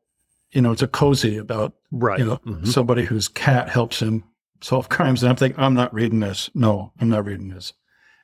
you 0.51 0.61
know 0.61 0.71
it's 0.71 0.81
a 0.81 0.87
cozy 0.87 1.37
about 1.37 1.73
right. 1.91 2.19
you 2.19 2.25
know 2.25 2.37
mm-hmm. 2.37 2.65
somebody 2.65 3.03
whose 3.03 3.27
cat 3.27 3.69
helps 3.69 4.01
him 4.01 4.23
solve 4.61 4.89
crimes. 4.89 5.23
And 5.23 5.29
I'm 5.29 5.35
thinking, 5.35 5.61
I'm 5.61 5.73
not 5.73 5.93
reading 5.93 6.19
this. 6.19 6.49
No, 6.53 6.93
I'm 6.99 7.09
not 7.09 7.25
reading 7.25 7.49
this. 7.49 7.73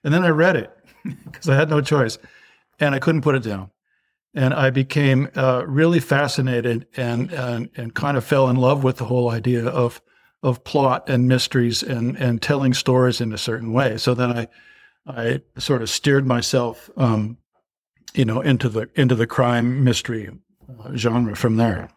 And 0.03 0.13
then 0.13 0.23
I 0.23 0.29
read 0.29 0.55
it 0.55 0.71
because 1.25 1.49
I 1.49 1.55
had 1.55 1.69
no 1.69 1.81
choice 1.81 2.17
and 2.79 2.95
I 2.95 2.99
couldn't 2.99 3.21
put 3.21 3.35
it 3.35 3.43
down. 3.43 3.71
And 4.37 4.53
I 4.53 4.69
became 4.69 5.29
uh, 5.35 5.63
really 5.65 5.99
fascinated 5.99 6.85
and, 6.95 7.33
and 7.33 7.69
and 7.75 7.95
kind 7.95 8.15
of 8.15 8.23
fell 8.23 8.47
in 8.49 8.55
love 8.55 8.83
with 8.83 8.97
the 8.97 9.05
whole 9.05 9.31
idea 9.31 9.65
of 9.65 9.99
of 10.43 10.63
plot 10.63 11.09
and 11.09 11.27
mysteries 11.27 11.81
and 11.81 12.15
and 12.17 12.39
telling 12.39 12.75
stories 12.75 13.19
in 13.19 13.33
a 13.33 13.37
certain 13.37 13.73
way. 13.73 13.97
So 13.97 14.13
then 14.13 14.31
I 14.31 14.47
I 15.07 15.41
sort 15.57 15.81
of 15.81 15.89
steered 15.89 16.27
myself, 16.27 16.89
um, 16.97 17.37
you 18.13 18.25
know, 18.25 18.41
into 18.41 18.69
the 18.69 18.89
into 18.93 19.15
the 19.15 19.25
crime 19.25 19.83
mystery 19.83 20.29
uh, 20.69 20.95
genre 20.95 21.35
from 21.35 21.57
there. 21.57 21.89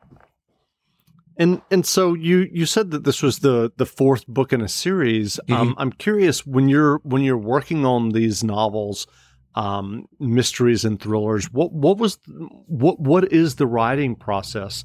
And 1.36 1.60
and 1.70 1.84
so 1.84 2.14
you 2.14 2.48
you 2.52 2.64
said 2.64 2.90
that 2.90 3.04
this 3.04 3.22
was 3.22 3.40
the 3.40 3.70
the 3.76 3.86
fourth 3.86 4.26
book 4.26 4.52
in 4.52 4.62
a 4.62 4.68
series. 4.68 5.38
Mm-hmm. 5.46 5.60
Um, 5.60 5.74
I'm 5.76 5.92
curious 5.92 6.46
when 6.46 6.68
you're 6.70 7.00
when 7.02 7.22
you're 7.22 7.36
working 7.36 7.84
on 7.84 8.10
these 8.10 8.42
novels 8.42 9.06
um, 9.54 10.08
mysteries 10.18 10.84
and 10.84 11.00
thrillers. 11.00 11.52
What 11.52 11.72
what 11.72 11.98
was 11.98 12.18
what 12.66 13.00
what 13.00 13.32
is 13.32 13.56
the 13.56 13.66
writing 13.66 14.16
process? 14.16 14.84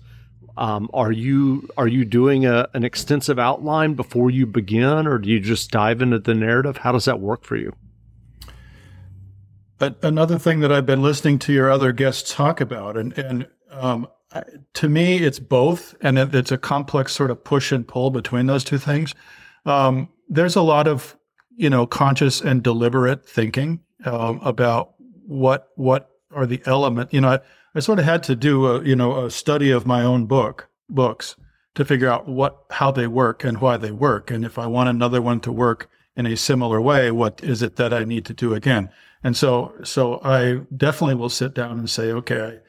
Um, 0.58 0.90
are 0.94 1.12
you 1.12 1.68
are 1.78 1.88
you 1.88 2.06
doing 2.06 2.46
a, 2.46 2.68
an 2.74 2.84
extensive 2.84 3.38
outline 3.38 3.94
before 3.94 4.32
you 4.32 4.46
begin, 4.46 5.08
or 5.08 5.18
do 5.18 5.30
you 5.30 5.40
just 5.40 5.72
dive 5.72 6.02
into 6.02 6.20
the 6.20 6.34
narrative? 6.34 6.78
How 6.78 6.92
does 6.92 7.06
that 7.06 7.20
work 7.20 7.44
for 7.44 7.58
you? 7.58 7.74
But 9.78 10.02
another 10.04 10.40
thing 10.40 10.62
that 10.62 10.72
I've 10.72 10.86
been 10.86 11.02
listening 11.02 11.40
to 11.40 11.54
your 11.54 11.70
other 11.70 11.92
guests 11.92 12.34
talk 12.34 12.62
about, 12.62 12.98
and 12.98 13.18
and 13.18 13.48
um, 13.70 14.08
to 14.74 14.90
me, 14.90 15.18
it's 15.18 15.40
both, 15.40 15.96
and 16.02 16.18
it, 16.18 16.34
it's 16.34 16.52
a 16.52 16.58
complex 16.58 17.14
sort 17.14 17.32
of 17.32 17.44
push 17.44 17.72
and 17.72 17.88
pull 17.88 18.10
between 18.10 18.48
those 18.48 18.64
two 18.64 18.78
things. 18.78 19.14
Um, 19.66 20.10
there's 20.30 20.56
a 20.56 20.62
lot 20.62 20.88
of 20.88 21.18
you 21.56 21.70
know 21.70 21.86
conscious 21.86 22.42
and 22.42 22.64
deliberate 22.64 23.28
thinking 23.28 23.82
um, 24.06 24.40
about 24.44 24.94
what 25.26 25.70
what 25.76 26.10
are 26.32 26.46
the 26.46 26.62
element. 26.66 27.14
You 27.14 27.22
know, 27.22 27.30
I, 27.30 27.40
I 27.74 27.80
sort 27.80 28.00
of 28.00 28.06
had 28.06 28.24
to 28.24 28.36
do 28.36 28.68
a 28.68 28.84
you 28.84 28.96
know 28.96 29.26
a 29.26 29.32
study 29.32 29.72
of 29.72 29.86
my 29.86 30.04
own 30.04 30.26
book 30.26 30.70
books 30.90 31.36
to 31.76 31.86
figure 31.86 32.10
out 32.10 32.28
what 32.28 32.64
how 32.72 32.92
they 32.92 33.08
work 33.08 33.44
and 33.44 33.60
why 33.60 33.78
they 33.78 33.92
work, 33.92 34.32
and 34.32 34.46
if 34.46 34.58
I 34.58 34.68
want 34.68 34.90
another 34.90 35.22
one 35.22 35.40
to 35.42 35.52
work 35.52 35.90
in 36.16 36.26
a 36.26 36.38
similar 36.38 36.80
way, 36.80 37.12
what 37.12 37.44
is 37.44 37.62
it 37.62 37.76
that 37.76 37.94
I 37.94 38.06
need 38.06 38.26
to 38.26 38.34
do 38.34 38.54
again? 38.54 38.90
And 39.24 39.36
so 39.36 39.74
so 39.84 40.22
I 40.24 40.62
definitely 40.76 41.16
will 41.16 41.30
sit 41.30 41.54
down 41.54 41.80
and 41.80 41.90
say, 41.90 42.12
okay. 42.12 42.60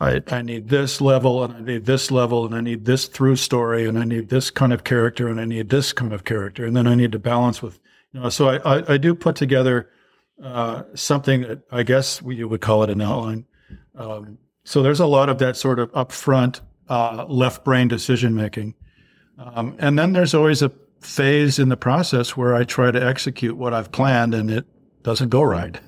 I, 0.00 0.20
I 0.32 0.42
need 0.42 0.68
this 0.68 1.00
level 1.00 1.44
and 1.44 1.54
I 1.54 1.60
need 1.60 1.84
this 1.84 2.10
level 2.10 2.44
and 2.44 2.56
I 2.56 2.60
need 2.60 2.86
this 2.86 3.06
through 3.06 3.36
story 3.36 3.86
and 3.86 3.96
I 3.96 4.02
need 4.02 4.30
this 4.30 4.50
kind 4.50 4.72
of 4.72 4.82
character 4.82 5.28
and 5.28 5.40
I 5.40 5.44
need 5.44 5.68
this 5.68 5.92
kind 5.92 6.12
of 6.12 6.24
character. 6.24 6.66
And 6.66 6.76
then 6.76 6.88
I 6.88 6.96
need 6.96 7.12
to 7.12 7.20
balance 7.20 7.62
with, 7.62 7.78
you 8.10 8.18
know, 8.18 8.28
so 8.28 8.48
I, 8.48 8.78
I, 8.78 8.94
I 8.94 8.96
do 8.96 9.14
put 9.14 9.36
together 9.36 9.88
uh, 10.42 10.84
something 10.94 11.42
that 11.42 11.60
I 11.70 11.82
guess 11.82 12.22
we 12.22 12.42
would 12.44 12.60
call 12.60 12.82
it 12.82 12.90
an 12.90 13.00
outline. 13.00 13.46
Um, 13.94 14.38
so 14.64 14.82
there's 14.82 15.00
a 15.00 15.06
lot 15.06 15.28
of 15.28 15.38
that 15.38 15.56
sort 15.56 15.78
of 15.78 15.90
upfront 15.92 16.60
uh, 16.88 17.24
left 17.28 17.64
brain 17.64 17.88
decision 17.88 18.34
making. 18.34 18.74
Um, 19.38 19.74
and 19.78 19.98
then 19.98 20.12
there's 20.12 20.34
always 20.34 20.62
a 20.62 20.70
phase 21.00 21.58
in 21.58 21.68
the 21.68 21.76
process 21.76 22.36
where 22.36 22.54
I 22.54 22.64
try 22.64 22.90
to 22.90 23.04
execute 23.04 23.56
what 23.56 23.74
I've 23.74 23.90
planned 23.90 24.34
and 24.34 24.50
it 24.50 24.66
doesn't 25.02 25.30
go 25.30 25.42
right. 25.42 25.78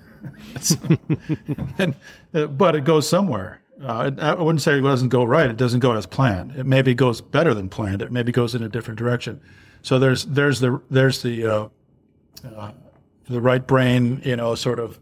and, 1.78 1.94
uh, 2.32 2.46
but 2.46 2.74
it 2.74 2.84
goes 2.84 3.08
somewhere. 3.08 3.60
Uh, 3.82 4.10
I 4.18 4.34
wouldn't 4.34 4.62
say 4.62 4.78
it 4.78 4.82
doesn't 4.82 5.08
go 5.10 5.24
right. 5.24 5.50
It 5.50 5.56
doesn't 5.56 5.80
go 5.80 5.92
as 5.92 6.06
planned. 6.06 6.52
It 6.56 6.64
maybe 6.64 6.94
goes 6.94 7.20
better 7.20 7.54
than 7.54 7.68
planned. 7.68 8.02
It 8.02 8.12
maybe 8.12 8.32
goes 8.32 8.54
in 8.54 8.62
a 8.62 8.68
different 8.68 8.98
direction. 8.98 9.40
So 9.82 9.98
there's 9.98 10.24
there's 10.24 10.60
the 10.60 10.80
there's 10.90 11.22
the 11.22 11.46
uh, 11.46 11.68
uh, 12.56 12.72
the 13.28 13.40
right 13.40 13.66
brain, 13.66 14.20
you 14.24 14.36
know, 14.36 14.54
sort 14.54 14.78
of 14.78 14.98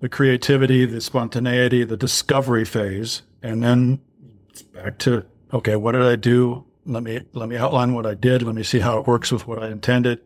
the 0.00 0.08
creativity, 0.08 0.84
the 0.84 1.00
spontaneity, 1.00 1.84
the 1.84 1.96
discovery 1.96 2.64
phase, 2.64 3.22
and 3.42 3.62
then 3.62 4.00
it's 4.50 4.62
back 4.62 4.98
to 4.98 5.24
okay, 5.52 5.76
what 5.76 5.92
did 5.92 6.02
I 6.02 6.16
do? 6.16 6.64
Let 6.86 7.02
me 7.02 7.20
let 7.32 7.48
me 7.48 7.56
outline 7.56 7.94
what 7.94 8.06
I 8.06 8.14
did. 8.14 8.42
Let 8.42 8.54
me 8.54 8.62
see 8.62 8.80
how 8.80 8.98
it 8.98 9.06
works 9.06 9.30
with 9.30 9.46
what 9.46 9.62
I 9.62 9.68
intended. 9.68 10.20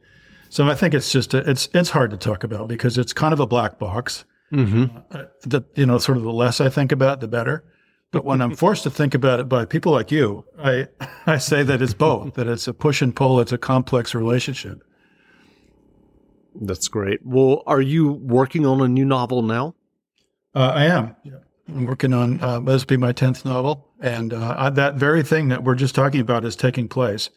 So 0.49 0.69
I 0.69 0.75
think 0.75 0.95
it's 0.95 1.11
just 1.11 1.35
a, 1.35 1.49
it's 1.49 1.69
it's 1.75 1.91
hard 1.91 2.11
to 2.11 2.17
talk 2.17 2.45
about 2.45 2.69
because 2.69 2.99
it's 2.99 3.13
kind 3.13 3.33
of 3.33 3.41
a 3.41 3.47
black 3.47 3.79
box. 3.79 4.25
Mm-hmm. 4.53 4.97
Uh, 5.11 5.25
the 5.43 5.63
you 5.75 5.87
know 5.87 5.99
sort 5.99 6.19
of 6.19 6.25
the 6.25 6.33
less 6.33 6.61
I 6.61 6.69
think 6.69 6.93
about, 6.93 7.19
it, 7.19 7.21
the 7.21 7.29
better. 7.29 7.65
But 8.11 8.27
when 8.27 8.43
I'm 8.43 8.55
forced 8.55 8.83
to 8.83 8.91
think 8.91 9.15
about 9.15 9.41
it 9.41 9.49
by 9.49 9.65
people 9.65 9.93
like 9.93 10.13
you, 10.13 10.45
I 10.63 10.89
I 11.27 11.39
say 11.39 11.63
that 11.63 11.81
it's 11.81 11.95
both. 11.95 12.35
That 12.35 12.47
it's 12.47 12.69
a 12.69 12.75
push 12.75 13.01
and 13.01 13.17
pull. 13.17 13.41
It's 13.41 13.53
a 13.53 13.59
complex 13.59 14.15
relationship. 14.15 14.85
That's 16.55 16.89
great. 16.89 17.21
Well, 17.25 17.63
are 17.67 17.81
you 17.81 18.13
working 18.13 18.67
on 18.67 18.81
a 18.81 18.89
new 18.89 19.05
novel 19.05 19.43
now? 19.43 19.75
Uh, 20.55 20.73
I 20.75 20.85
am. 20.85 21.17
Yeah. 21.25 21.39
I'm 21.69 21.87
working 21.87 22.13
on 22.13 22.41
uh, 22.43 22.61
this 22.61 22.83
will 22.83 22.87
be 22.89 22.97
my 22.97 23.13
tenth 23.13 23.45
novel, 23.45 23.89
and 24.01 24.33
uh, 24.35 24.71
that 24.71 24.97
very 24.97 25.23
thing 25.23 25.49
that 25.49 25.65
we're 25.65 25.75
just 25.75 25.95
talking 25.95 26.21
about 26.21 26.45
is 26.45 26.57
taking 26.57 26.89
place. 26.89 27.31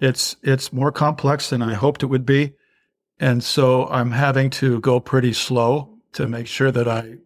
It's 0.00 0.36
it's 0.42 0.72
more 0.72 0.92
complex 0.92 1.50
than 1.50 1.62
I 1.62 1.74
hoped 1.74 2.02
it 2.02 2.06
would 2.06 2.24
be, 2.24 2.54
and 3.18 3.42
so 3.42 3.86
I'm 3.88 4.12
having 4.12 4.50
to 4.50 4.80
go 4.80 5.00
pretty 5.00 5.32
slow 5.32 5.98
to 6.12 6.28
make 6.28 6.46
sure 6.46 6.70
that 6.70 6.88
I, 6.88 7.16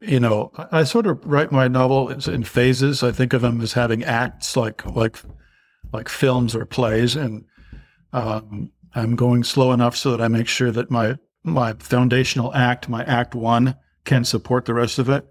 you 0.00 0.20
know, 0.20 0.50
I, 0.56 0.80
I 0.80 0.84
sort 0.84 1.06
of 1.06 1.24
write 1.24 1.52
my 1.52 1.68
novel 1.68 2.08
in 2.08 2.44
phases. 2.44 3.02
I 3.02 3.12
think 3.12 3.32
of 3.32 3.42
them 3.42 3.60
as 3.60 3.74
having 3.74 4.02
acts, 4.02 4.56
like 4.56 4.84
like 4.86 5.18
like 5.92 6.08
films 6.08 6.56
or 6.56 6.64
plays, 6.64 7.14
and 7.14 7.44
um, 8.12 8.72
I'm 8.94 9.16
going 9.16 9.44
slow 9.44 9.72
enough 9.72 9.96
so 9.96 10.10
that 10.12 10.20
I 10.20 10.28
make 10.28 10.48
sure 10.48 10.70
that 10.70 10.90
my 10.90 11.18
my 11.42 11.74
foundational 11.74 12.54
act, 12.54 12.88
my 12.88 13.04
act 13.04 13.34
one, 13.34 13.76
can 14.04 14.24
support 14.24 14.64
the 14.64 14.74
rest 14.74 14.98
of 14.98 15.10
it. 15.10 15.26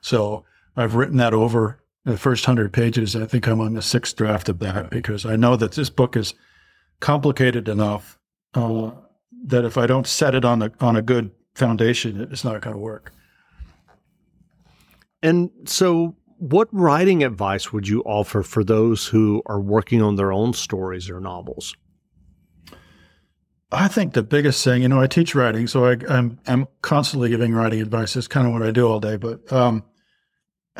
So 0.00 0.44
I've 0.76 0.94
written 0.94 1.16
that 1.16 1.34
over 1.34 1.82
the 2.04 2.16
first 2.16 2.44
hundred 2.44 2.72
pages. 2.72 3.16
I 3.16 3.26
think 3.26 3.46
I'm 3.48 3.60
on 3.60 3.74
the 3.74 3.82
sixth 3.82 4.16
draft 4.16 4.48
of 4.48 4.60
that 4.60 4.90
because 4.90 5.26
I 5.26 5.36
know 5.36 5.56
that 5.56 5.72
this 5.72 5.90
book 5.90 6.16
is 6.16 6.34
complicated 7.00 7.68
enough 7.68 8.18
uh, 8.54 8.92
that 9.46 9.64
if 9.64 9.76
I 9.76 9.86
don't 9.86 10.06
set 10.06 10.34
it 10.34 10.44
on 10.44 10.62
a 10.62 10.70
on 10.80 10.96
a 10.96 11.02
good 11.02 11.30
foundation, 11.54 12.20
it's 12.30 12.44
not 12.44 12.60
going 12.60 12.76
to 12.76 12.80
work. 12.80 13.12
And 15.22 15.50
so, 15.64 16.16
what 16.38 16.68
writing 16.70 17.24
advice 17.24 17.72
would 17.72 17.88
you 17.88 18.02
offer 18.02 18.42
for 18.42 18.62
those 18.62 19.06
who 19.06 19.42
are 19.46 19.60
working 19.60 20.02
on 20.02 20.16
their 20.16 20.32
own 20.32 20.52
stories 20.52 21.10
or 21.10 21.20
novels? 21.20 21.74
I 23.72 23.88
think 23.88 24.12
the 24.12 24.22
biggest 24.22 24.62
thing, 24.62 24.82
you 24.82 24.88
know, 24.88 25.00
I 25.00 25.08
teach 25.08 25.34
writing, 25.34 25.66
so 25.66 25.86
I, 25.86 25.92
am 25.92 26.06
I'm, 26.08 26.38
I'm 26.46 26.68
constantly 26.82 27.30
giving 27.30 27.52
writing 27.52 27.80
advice. 27.80 28.14
It's 28.14 28.28
kind 28.28 28.46
of 28.46 28.52
what 28.52 28.62
I 28.62 28.70
do 28.70 28.86
all 28.86 29.00
day. 29.00 29.16
But 29.16 29.52
um, 29.52 29.82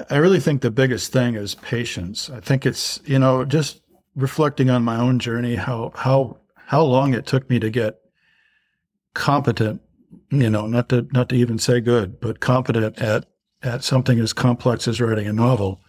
I 0.09 0.17
really 0.17 0.39
think 0.41 0.63
the 0.63 0.71
biggest 0.71 1.13
thing 1.13 1.35
is 1.35 1.57
patience. 1.57 2.31
I 2.31 2.41
think 2.41 2.65
it's 2.65 3.01
you 3.05 3.19
know 3.19 3.45
just 3.45 3.81
reflecting 4.15 4.71
on 4.71 4.85
my 4.85 4.97
own 4.97 5.19
journey, 5.19 5.57
how 5.57 5.93
how 5.97 6.39
how 6.55 6.83
long 6.83 7.13
it 7.13 7.27
took 7.27 7.51
me 7.51 7.59
to 7.59 7.71
get 7.71 7.99
competent. 9.15 9.81
You 10.31 10.51
know, 10.51 10.67
not 10.67 10.89
to 10.91 11.09
not 11.13 11.29
to 11.31 11.37
even 11.37 11.59
say 11.59 11.81
good, 11.81 12.21
but 12.21 12.39
competent 12.39 12.99
at 12.99 13.27
at 13.63 13.83
something 13.83 14.21
as 14.21 14.33
complex 14.33 14.87
as 14.87 15.01
writing 15.01 15.27
a 15.27 15.33
novel. 15.33 15.81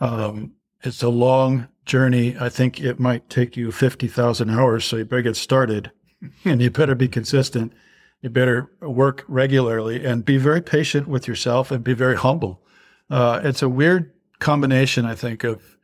Um, 0.00 0.52
it's 0.82 1.02
a 1.02 1.08
long 1.08 1.68
journey. 1.86 2.36
I 2.38 2.50
think 2.50 2.78
it 2.80 3.00
might 3.00 3.30
take 3.30 3.56
you 3.56 3.72
fifty 3.72 4.06
thousand 4.06 4.50
hours, 4.50 4.84
so 4.84 4.96
you 4.96 5.06
better 5.06 5.22
get 5.22 5.36
started 5.36 5.92
and 6.44 6.60
you 6.60 6.70
better 6.70 6.94
be 6.94 7.08
consistent. 7.08 7.72
You 8.20 8.30
better 8.30 8.70
work 8.80 9.24
regularly 9.26 10.04
and 10.04 10.24
be 10.24 10.38
very 10.38 10.60
patient 10.60 11.08
with 11.08 11.26
yourself 11.26 11.70
and 11.70 11.82
be 11.82 11.94
very 11.94 12.16
humble. 12.16 12.62
Uh, 13.10 13.40
it's 13.42 13.62
a 13.62 13.68
weird 13.68 14.12
combination, 14.38 15.04
I 15.04 15.14
think, 15.14 15.44
of, 15.44 15.76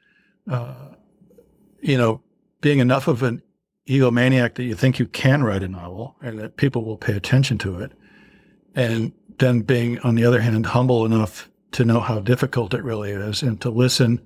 uh, 0.50 0.94
you 1.80 1.98
know, 1.98 2.22
being 2.60 2.78
enough 2.78 3.08
of 3.08 3.22
an 3.22 3.42
egomaniac 3.88 4.54
that 4.54 4.64
you 4.64 4.74
think 4.74 4.98
you 4.98 5.06
can 5.06 5.42
write 5.42 5.62
a 5.62 5.68
novel 5.68 6.16
and 6.20 6.38
that 6.38 6.56
people 6.56 6.84
will 6.84 6.96
pay 6.96 7.14
attention 7.14 7.58
to 7.58 7.80
it. 7.80 7.92
And 8.74 9.12
then 9.38 9.62
being, 9.62 9.98
on 10.00 10.14
the 10.14 10.24
other 10.24 10.40
hand, 10.40 10.66
humble 10.66 11.04
enough 11.04 11.48
to 11.72 11.84
know 11.84 12.00
how 12.00 12.20
difficult 12.20 12.74
it 12.74 12.82
really 12.82 13.10
is 13.10 13.42
and 13.42 13.60
to 13.60 13.70
listen 13.70 14.24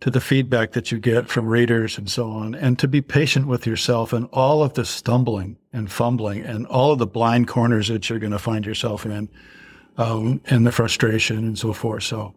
to 0.00 0.10
the 0.10 0.20
feedback 0.20 0.72
that 0.72 0.92
you 0.92 0.98
get 0.98 1.28
from 1.28 1.46
readers 1.46 1.96
and 1.96 2.10
so 2.10 2.30
on, 2.30 2.54
and 2.54 2.78
to 2.78 2.88
be 2.88 3.00
patient 3.00 3.46
with 3.46 3.66
yourself 3.66 4.12
and 4.12 4.28
all 4.32 4.62
of 4.62 4.74
the 4.74 4.84
stumbling 4.84 5.56
and 5.72 5.90
fumbling 5.90 6.42
and 6.42 6.66
all 6.66 6.92
of 6.92 6.98
the 6.98 7.06
blind 7.06 7.48
corners 7.48 7.88
that 7.88 8.08
you're 8.08 8.18
going 8.18 8.32
to 8.32 8.38
find 8.38 8.66
yourself 8.66 9.06
in, 9.06 9.28
um, 9.96 10.40
and 10.46 10.66
the 10.66 10.72
frustration 10.72 11.38
and 11.38 11.58
so 11.58 11.72
forth. 11.72 12.02
So, 12.02 12.34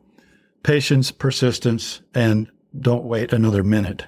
patience, 0.63 1.11
persistence, 1.11 2.01
and 2.13 2.49
don't 2.79 3.03
wait 3.03 3.33
another 3.33 3.63
minute 3.63 4.05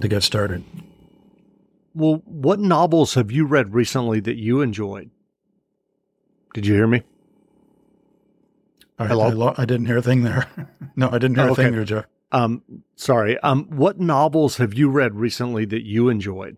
to 0.00 0.08
get 0.08 0.22
started. 0.22 0.64
Well, 1.94 2.22
what 2.24 2.58
novels 2.58 3.14
have 3.14 3.30
you 3.30 3.46
read 3.46 3.72
recently 3.72 4.18
that 4.20 4.36
you 4.36 4.62
enjoyed? 4.62 5.10
Did 6.54 6.66
you 6.66 6.74
hear 6.74 6.88
me? 6.88 7.02
I, 8.98 9.06
Hello? 9.06 9.54
I, 9.56 9.62
I 9.62 9.64
didn't 9.64 9.86
hear 9.86 9.98
a 9.98 10.02
thing 10.02 10.22
there. 10.22 10.46
no, 10.96 11.08
I 11.08 11.18
didn't 11.18 11.36
hear 11.36 11.48
oh, 11.48 11.52
okay. 11.52 11.62
a 11.62 11.64
thing 11.64 11.74
there, 11.74 11.84
Joe. 11.84 12.04
Um, 12.32 12.62
sorry. 12.96 13.38
Um, 13.40 13.64
what 13.70 14.00
novels 14.00 14.56
have 14.56 14.74
you 14.74 14.90
read 14.90 15.14
recently 15.14 15.64
that 15.66 15.84
you 15.84 16.08
enjoyed? 16.08 16.56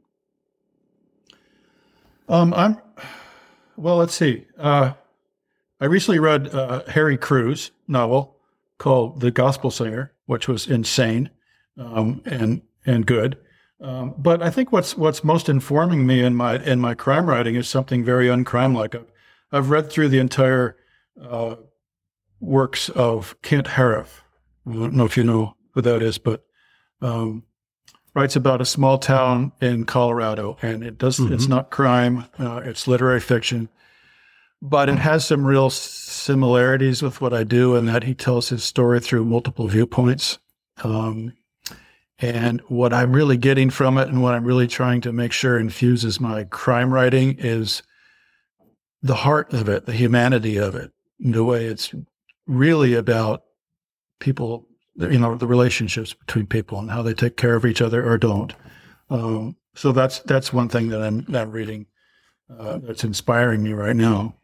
Um, 2.29 2.55
I'm 2.55 2.79
well. 3.77 3.97
Let's 3.97 4.15
see. 4.15 4.47
Uh, 4.59 4.95
I 5.81 5.85
recently 5.85 6.19
read 6.19 6.49
uh, 6.55 6.83
Harry 6.89 7.17
Crews 7.17 7.71
novel 7.87 8.37
called 8.79 9.21
The 9.21 9.31
Gospel 9.31 9.71
Singer, 9.71 10.13
which 10.27 10.49
was 10.49 10.67
insane 10.67 11.31
um, 11.79 12.23
and 12.25 12.63
and 12.85 13.07
good. 13.07 13.39
Um, 13.81 14.15
but 14.17 14.43
I 14.43 14.51
think 14.51 14.73
what's 14.73 14.97
what's 14.97 15.23
most 15.23 15.49
informing 15.49 16.07
me 16.07 16.23
in 16.23 16.35
my 16.35 16.59
in 16.59 16.81
my 16.81 16.95
crime 16.95 17.29
writing 17.29 17.55
is 17.55 17.69
something 17.69 18.05
very 18.05 18.29
uncrime-like. 18.29 18.95
I've, 18.95 19.13
I've 19.53 19.71
read 19.71 19.91
through 19.91 20.09
the 20.09 20.19
entire 20.19 20.77
uh, 21.23 21.57
works 22.41 22.89
of 22.91 23.37
Kent 23.43 23.67
Haruf. 23.69 24.21
I 24.67 24.73
don't 24.73 24.95
know 24.95 25.05
if 25.05 25.17
you 25.17 25.25
know 25.25 25.56
is, 25.85 26.18
but 26.18 26.45
um, 27.02 27.42
writes 28.14 28.37
about 28.37 28.61
a 28.61 28.64
small 28.64 28.99
town 28.99 29.52
in 29.61 29.85
Colorado, 29.85 30.56
and 30.62 30.83
it 30.83 30.99
does. 30.99 31.18
Mm-hmm. 31.18 31.35
It's 31.35 31.49
not 31.49 31.71
crime; 31.71 32.25
uh, 32.38 32.62
it's 32.64 32.88
literary 32.88 33.21
fiction, 33.21 33.68
but 34.62 34.88
it 34.88 34.99
has 34.99 35.26
some 35.26 35.47
real 35.47 35.71
similarities 35.71 37.02
with 37.02 37.21
what 37.21 37.35
I 37.35 37.45
do, 37.45 37.76
in 37.76 37.87
that 37.87 38.04
he 38.04 38.14
tells 38.14 38.49
his 38.49 38.64
story 38.64 39.00
through 39.00 39.25
multiple 39.25 39.68
viewpoints. 39.68 40.38
Um, 40.83 41.35
and 42.18 42.62
what 42.68 42.95
I'm 42.95 43.12
really 43.12 43.37
getting 43.37 43.68
from 43.68 43.99
it, 43.99 44.09
and 44.09 44.23
what 44.23 44.35
I'm 44.35 44.45
really 44.45 44.66
trying 44.66 45.02
to 45.02 45.12
make 45.12 45.33
sure 45.33 45.59
infuses 45.59 46.18
my 46.18 46.45
crime 46.45 46.92
writing, 46.92 47.37
is 47.38 47.83
the 49.02 49.14
heart 49.14 49.52
of 49.52 49.68
it, 49.68 49.85
the 49.85 49.92
humanity 49.92 50.56
of 50.56 50.75
it, 50.75 50.92
the 51.21 51.45
way 51.45 51.66
it's 51.66 51.95
really 52.47 52.95
about 52.95 53.42
people 54.21 54.66
you 54.99 55.19
know 55.19 55.35
the 55.35 55.47
relationships 55.47 56.15
between 56.15 56.47
people 56.47 56.79
and 56.79 56.91
how 56.91 57.03
they 57.03 57.15
take 57.15 57.37
care 57.37 57.55
of 57.55 57.65
each 57.65 57.83
other 57.83 58.09
or 58.09 58.19
don't. 58.19 58.55
Um, 59.11 59.57
so 59.75 59.93
that's 59.93 60.21
that's 60.21 60.53
one 60.53 60.69
thing 60.69 60.88
that 60.88 61.03
I'm 61.03 61.25
that 61.29 61.43
I'm 61.43 61.53
reading 61.53 61.87
uh, 62.50 62.79
that's 62.79 63.05
inspiring 63.05 63.62
me 63.62 63.73
right 63.73 63.97
now. 63.97 64.35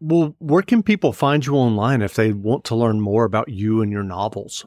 Well, 0.00 0.34
where 0.38 0.62
can 0.62 0.82
people 0.82 1.12
find 1.12 1.44
you 1.44 1.56
online 1.56 2.00
if 2.00 2.14
they 2.14 2.32
want 2.32 2.64
to 2.64 2.74
learn 2.74 3.00
more 3.00 3.24
about 3.24 3.48
you 3.48 3.82
and 3.82 3.92
your 3.92 4.02
novels? 4.02 4.64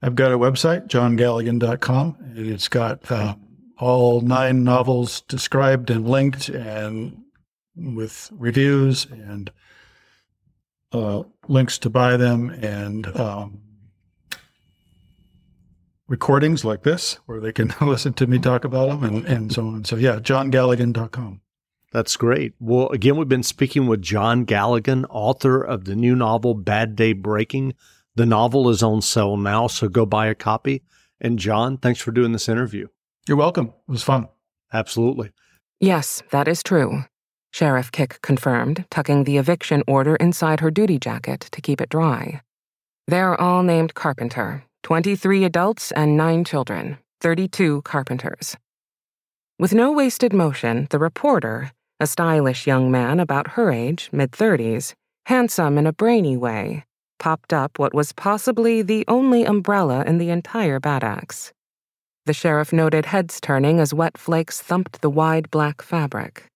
I've 0.00 0.14
got 0.14 0.32
a 0.32 0.38
website, 0.38 0.88
johngalligan.com, 0.88 2.16
and 2.20 2.46
it's 2.46 2.68
got 2.68 3.10
uh, 3.10 3.34
all 3.78 4.20
nine 4.20 4.62
novels 4.62 5.22
described 5.22 5.90
and 5.90 6.08
linked 6.08 6.48
and 6.48 7.22
with 7.74 8.30
reviews 8.32 9.06
and 9.10 9.50
uh, 10.92 11.22
links 11.48 11.78
to 11.78 11.90
buy 11.90 12.16
them 12.16 12.50
and 12.50 13.06
um, 13.18 13.60
recordings 16.08 16.64
like 16.64 16.82
this 16.82 17.14
where 17.26 17.40
they 17.40 17.52
can 17.52 17.72
listen 17.80 18.12
to 18.14 18.26
me 18.26 18.38
talk 18.38 18.64
about 18.64 18.88
them 18.88 19.04
and, 19.04 19.26
and 19.26 19.52
so 19.52 19.66
on. 19.66 19.84
So, 19.84 19.96
yeah, 19.96 20.16
johngalligan.com. 20.16 21.40
That's 21.92 22.16
great. 22.16 22.54
Well, 22.58 22.88
again, 22.88 23.16
we've 23.16 23.28
been 23.28 23.42
speaking 23.42 23.86
with 23.86 24.00
John 24.00 24.46
Galligan, 24.46 25.04
author 25.10 25.62
of 25.62 25.84
the 25.84 25.94
new 25.94 26.16
novel 26.16 26.54
Bad 26.54 26.96
Day 26.96 27.12
Breaking. 27.12 27.74
The 28.14 28.26
novel 28.26 28.70
is 28.70 28.82
on 28.82 29.02
sale 29.02 29.36
now, 29.36 29.66
so 29.66 29.88
go 29.88 30.06
buy 30.06 30.26
a 30.26 30.34
copy. 30.34 30.82
And 31.20 31.38
John, 31.38 31.76
thanks 31.76 32.00
for 32.00 32.10
doing 32.10 32.32
this 32.32 32.48
interview. 32.48 32.88
You're 33.28 33.36
welcome. 33.36 33.68
It 33.68 33.90
was 33.90 34.02
fun. 34.02 34.28
Absolutely. 34.72 35.32
Yes, 35.80 36.22
that 36.30 36.48
is 36.48 36.62
true. 36.62 37.04
Sheriff 37.52 37.92
Kick 37.92 38.18
confirmed, 38.22 38.86
tucking 38.90 39.24
the 39.24 39.36
eviction 39.36 39.82
order 39.86 40.16
inside 40.16 40.60
her 40.60 40.70
duty 40.70 40.98
jacket 40.98 41.40
to 41.52 41.60
keep 41.60 41.82
it 41.82 41.90
dry. 41.90 42.40
They're 43.06 43.38
all 43.38 43.62
named 43.62 43.94
Carpenter 43.94 44.64
23 44.84 45.44
adults 45.44 45.92
and 45.92 46.16
9 46.16 46.44
children, 46.44 46.98
32 47.20 47.82
Carpenters. 47.82 48.56
With 49.58 49.74
no 49.74 49.92
wasted 49.92 50.32
motion, 50.32 50.88
the 50.90 50.98
reporter, 50.98 51.70
a 52.00 52.06
stylish 52.06 52.66
young 52.66 52.90
man 52.90 53.20
about 53.20 53.52
her 53.52 53.70
age, 53.70 54.08
mid 54.12 54.32
30s, 54.32 54.94
handsome 55.26 55.76
in 55.76 55.86
a 55.86 55.92
brainy 55.92 56.36
way, 56.36 56.84
popped 57.18 57.52
up 57.52 57.78
what 57.78 57.94
was 57.94 58.12
possibly 58.12 58.80
the 58.80 59.04
only 59.06 59.44
umbrella 59.44 60.04
in 60.04 60.18
the 60.18 60.30
entire 60.30 60.80
Bad 60.80 61.04
Axe. 61.04 61.52
The 62.24 62.32
sheriff 62.32 62.72
noted 62.72 63.06
heads 63.06 63.40
turning 63.40 63.78
as 63.78 63.92
wet 63.92 64.16
flakes 64.16 64.60
thumped 64.60 65.02
the 65.02 65.10
wide 65.10 65.50
black 65.50 65.82
fabric. 65.82 66.51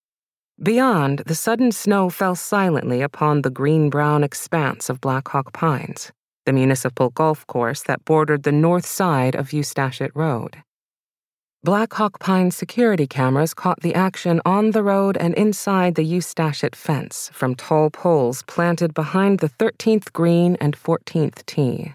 Beyond, 0.62 1.18
the 1.26 1.34
sudden 1.34 1.70
snow 1.70 2.08
fell 2.08 2.34
silently 2.34 3.02
upon 3.02 3.42
the 3.42 3.50
green 3.50 3.90
brown 3.90 4.24
expanse 4.24 4.88
of 4.88 5.02
Black 5.02 5.28
Hawk 5.28 5.52
Pines, 5.52 6.12
the 6.46 6.52
municipal 6.52 7.10
golf 7.10 7.46
course 7.46 7.82
that 7.82 8.06
bordered 8.06 8.42
the 8.42 8.52
north 8.52 8.86
side 8.86 9.34
of 9.34 9.50
Eustachet 9.50 10.12
Road. 10.14 10.62
Black 11.62 11.92
Hawk 11.92 12.18
Pine 12.20 12.50
security 12.50 13.06
cameras 13.06 13.52
caught 13.52 13.82
the 13.82 13.94
action 13.94 14.40
on 14.46 14.70
the 14.70 14.82
road 14.82 15.18
and 15.18 15.34
inside 15.34 15.94
the 15.94 16.10
Eustachet 16.10 16.74
fence 16.74 17.28
from 17.34 17.54
tall 17.54 17.90
poles 17.90 18.42
planted 18.44 18.94
behind 18.94 19.40
the 19.40 19.50
13th 19.50 20.10
green 20.14 20.56
and 20.58 20.74
14th 20.74 21.44
tee. 21.44 21.92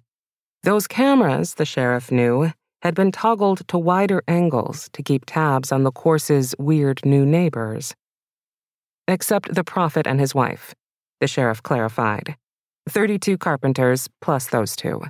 Those 0.62 0.86
cameras, 0.86 1.56
the 1.56 1.66
sheriff 1.66 2.12
knew, 2.12 2.52
had 2.84 2.94
been 2.94 3.12
toggled 3.12 3.68
to 3.70 3.80
wider 3.80 4.22
angles 4.28 4.88
to 4.94 5.02
keep 5.02 5.26
tabs 5.26 5.72
on 5.72 5.82
the 5.82 5.92
course's 5.92 6.54
weird 6.60 7.04
new 7.04 7.26
neighbors. 7.26 7.96
Except 9.08 9.54
the 9.54 9.64
prophet 9.64 10.08
and 10.08 10.20
his 10.20 10.36
wife, 10.36 10.74
the 11.20 11.28
sheriff 11.28 11.62
clarified. 11.64 12.36
32 12.90 13.38
carpenters 13.38 14.10
plus 14.22 14.48
those 14.48 14.76
two. 14.76 15.02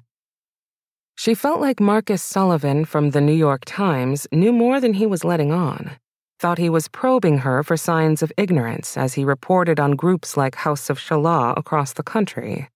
She 1.15 1.36
felt 1.36 1.62
like 1.62 1.79
Marcus 1.79 2.21
Sullivan 2.21 2.86
from 2.86 3.12
the 3.12 3.21
New 3.21 3.33
York 3.33 3.63
Times 3.65 4.27
knew 4.31 4.51
more 4.51 4.79
than 4.81 4.95
he 4.95 5.05
was 5.05 5.24
letting 5.24 5.51
on, 5.51 5.91
thought 6.39 6.57
he 6.57 6.69
was 6.69 6.88
probing 6.88 7.39
her 7.39 7.63
for 7.63 7.77
signs 7.77 8.24
of 8.24 8.31
ignorance 8.38 8.98
as 8.98 9.13
he 9.13 9.24
reported 9.24 9.79
on 9.79 9.91
groups 9.91 10.36
like 10.36 10.55
House 10.55 10.89
of 10.89 10.98
Shalah 10.98 11.57
across 11.57 11.93
the 11.93 12.03
country. 12.03 12.69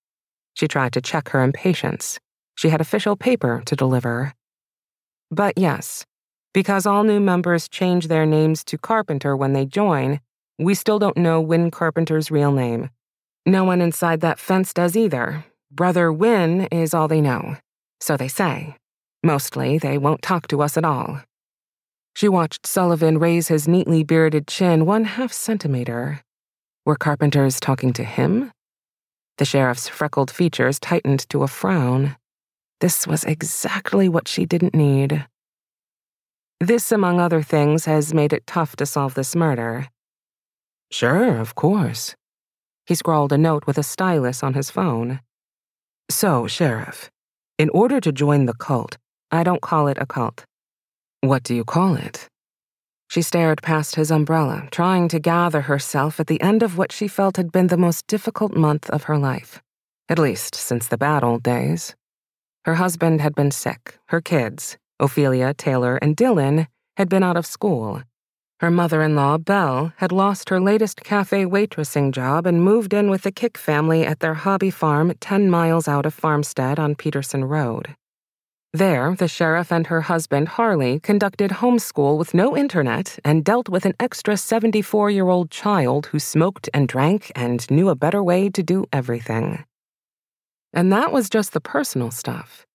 She 0.53 0.67
tried 0.67 0.93
to 0.93 1.01
check 1.01 1.29
her 1.29 1.41
impatience. 1.41 2.19
She 2.55 2.69
had 2.69 2.81
official 2.81 3.15
paper 3.15 3.63
to 3.65 3.75
deliver. 3.75 4.33
But 5.31 5.57
yes, 5.57 6.05
because 6.53 6.85
all 6.85 7.03
new 7.03 7.19
members 7.19 7.67
change 7.67 8.07
their 8.07 8.25
names 8.25 8.63
to 8.65 8.77
Carpenter 8.77 9.35
when 9.35 9.53
they 9.53 9.65
join, 9.65 10.19
we 10.57 10.73
still 10.73 10.99
don't 10.99 11.17
know 11.17 11.41
Win 11.41 11.71
Carpenter's 11.71 12.31
real 12.31 12.51
name. 12.51 12.89
No 13.45 13.63
one 13.63 13.81
inside 13.81 14.21
that 14.21 14.39
fence 14.39 14.73
does 14.73 14.95
either. 14.95 15.45
Brother 15.71 16.11
Win 16.11 16.67
is 16.71 16.93
all 16.93 17.07
they 17.07 17.21
know. 17.21 17.57
So 17.99 18.17
they 18.17 18.27
say. 18.27 18.75
Mostly, 19.23 19.77
they 19.77 19.97
won't 19.97 20.21
talk 20.21 20.47
to 20.47 20.61
us 20.61 20.77
at 20.77 20.85
all. 20.85 21.21
She 22.15 22.29
watched 22.29 22.65
Sullivan 22.65 23.17
raise 23.17 23.49
his 23.49 23.67
neatly 23.67 24.03
bearded 24.03 24.47
chin 24.47 24.85
one 24.85 25.03
half 25.03 25.33
centimeter. 25.33 26.21
Were 26.85 26.95
carpenters 26.95 27.59
talking 27.59 27.91
to 27.93 28.03
him? 28.03 28.51
The 29.37 29.45
sheriff's 29.45 29.89
freckled 29.89 30.31
features 30.31 30.79
tightened 30.79 31.27
to 31.29 31.43
a 31.43 31.47
frown. 31.47 32.15
This 32.79 33.05
was 33.05 33.25
exactly 33.25 34.07
what 34.07 34.27
she 34.29 34.45
didn't 34.45 34.73
need. 34.73 35.25
This, 36.61 36.91
among 36.91 37.19
other 37.19 37.41
things, 37.41 37.83
has 37.83 38.13
made 38.13 38.31
it 38.31 38.47
tough 38.47 38.77
to 38.77 38.85
solve 38.85 39.15
this 39.15 39.35
murder. 39.35 39.89
Sure, 40.95 41.41
of 41.41 41.55
course. 41.55 42.15
He 42.85 42.95
scrawled 42.95 43.33
a 43.33 43.37
note 43.37 43.67
with 43.67 43.77
a 43.77 43.83
stylus 43.83 44.41
on 44.41 44.53
his 44.53 44.71
phone. 44.71 45.19
So, 46.09 46.47
Sheriff, 46.47 47.11
in 47.57 47.67
order 47.71 47.99
to 47.99 48.13
join 48.13 48.45
the 48.45 48.53
cult, 48.53 48.97
I 49.29 49.43
don't 49.43 49.61
call 49.61 49.89
it 49.89 49.97
a 49.99 50.05
cult. 50.05 50.45
What 51.19 51.43
do 51.43 51.53
you 51.53 51.65
call 51.65 51.95
it? 51.95 52.29
She 53.09 53.21
stared 53.21 53.61
past 53.61 53.95
his 53.95 54.09
umbrella, 54.09 54.69
trying 54.71 55.09
to 55.09 55.19
gather 55.19 55.63
herself 55.63 56.17
at 56.21 56.27
the 56.27 56.41
end 56.41 56.63
of 56.63 56.77
what 56.77 56.93
she 56.93 57.09
felt 57.09 57.35
had 57.35 57.51
been 57.51 57.67
the 57.67 57.75
most 57.75 58.07
difficult 58.07 58.55
month 58.55 58.89
of 58.89 59.03
her 59.03 59.17
life, 59.17 59.61
at 60.07 60.17
least 60.17 60.55
since 60.55 60.87
the 60.87 60.97
bad 60.97 61.25
old 61.25 61.43
days. 61.43 61.93
Her 62.63 62.75
husband 62.75 63.19
had 63.19 63.35
been 63.35 63.51
sick, 63.51 63.99
her 64.07 64.21
kids, 64.21 64.77
Ophelia, 65.01 65.53
Taylor, 65.55 65.97
and 65.97 66.15
Dylan, 66.15 66.67
had 66.95 67.09
been 67.09 67.21
out 67.21 67.35
of 67.35 67.45
school. 67.45 68.01
Her 68.61 68.71
mother 68.71 69.01
in 69.01 69.17
law, 69.17 69.37
Belle, 69.37 69.91
had 69.97 70.13
lost 70.13 70.47
her 70.49 70.61
latest 70.61 71.03
cafe 71.03 71.45
waitressing 71.45 72.11
job 72.13 72.47
and 72.47 72.63
moved 72.63 72.93
in 72.93 73.09
with 73.09 73.23
the 73.23 73.31
Kick 73.31 73.57
family 73.57 74.05
at 74.05 74.21
their 74.21 74.33
hobby 74.33 74.71
farm 74.71 75.13
10 75.19 75.49
miles 75.49 75.89
out 75.89 76.05
of 76.05 76.13
Farmstead 76.13 76.79
on 76.79 76.95
Peterson 76.95 77.43
Road. 77.43 77.95
There, 78.71 79.13
the 79.13 79.27
sheriff 79.27 79.73
and 79.73 79.87
her 79.87 80.01
husband, 80.01 80.47
Harley, 80.47 81.01
conducted 81.01 81.51
homeschool 81.51 82.17
with 82.17 82.33
no 82.33 82.55
internet 82.55 83.19
and 83.25 83.43
dealt 83.43 83.67
with 83.67 83.85
an 83.85 83.93
extra 83.99 84.37
74 84.37 85.09
year 85.11 85.27
old 85.27 85.51
child 85.51 86.07
who 86.07 86.19
smoked 86.19 86.69
and 86.73 86.87
drank 86.87 87.31
and 87.35 87.69
knew 87.69 87.89
a 87.89 87.95
better 87.95 88.23
way 88.23 88.49
to 88.49 88.63
do 88.63 88.85
everything. 88.93 89.65
And 90.71 90.93
that 90.93 91.11
was 91.11 91.29
just 91.29 91.51
the 91.51 91.61
personal 91.61 92.11
stuff. 92.11 92.65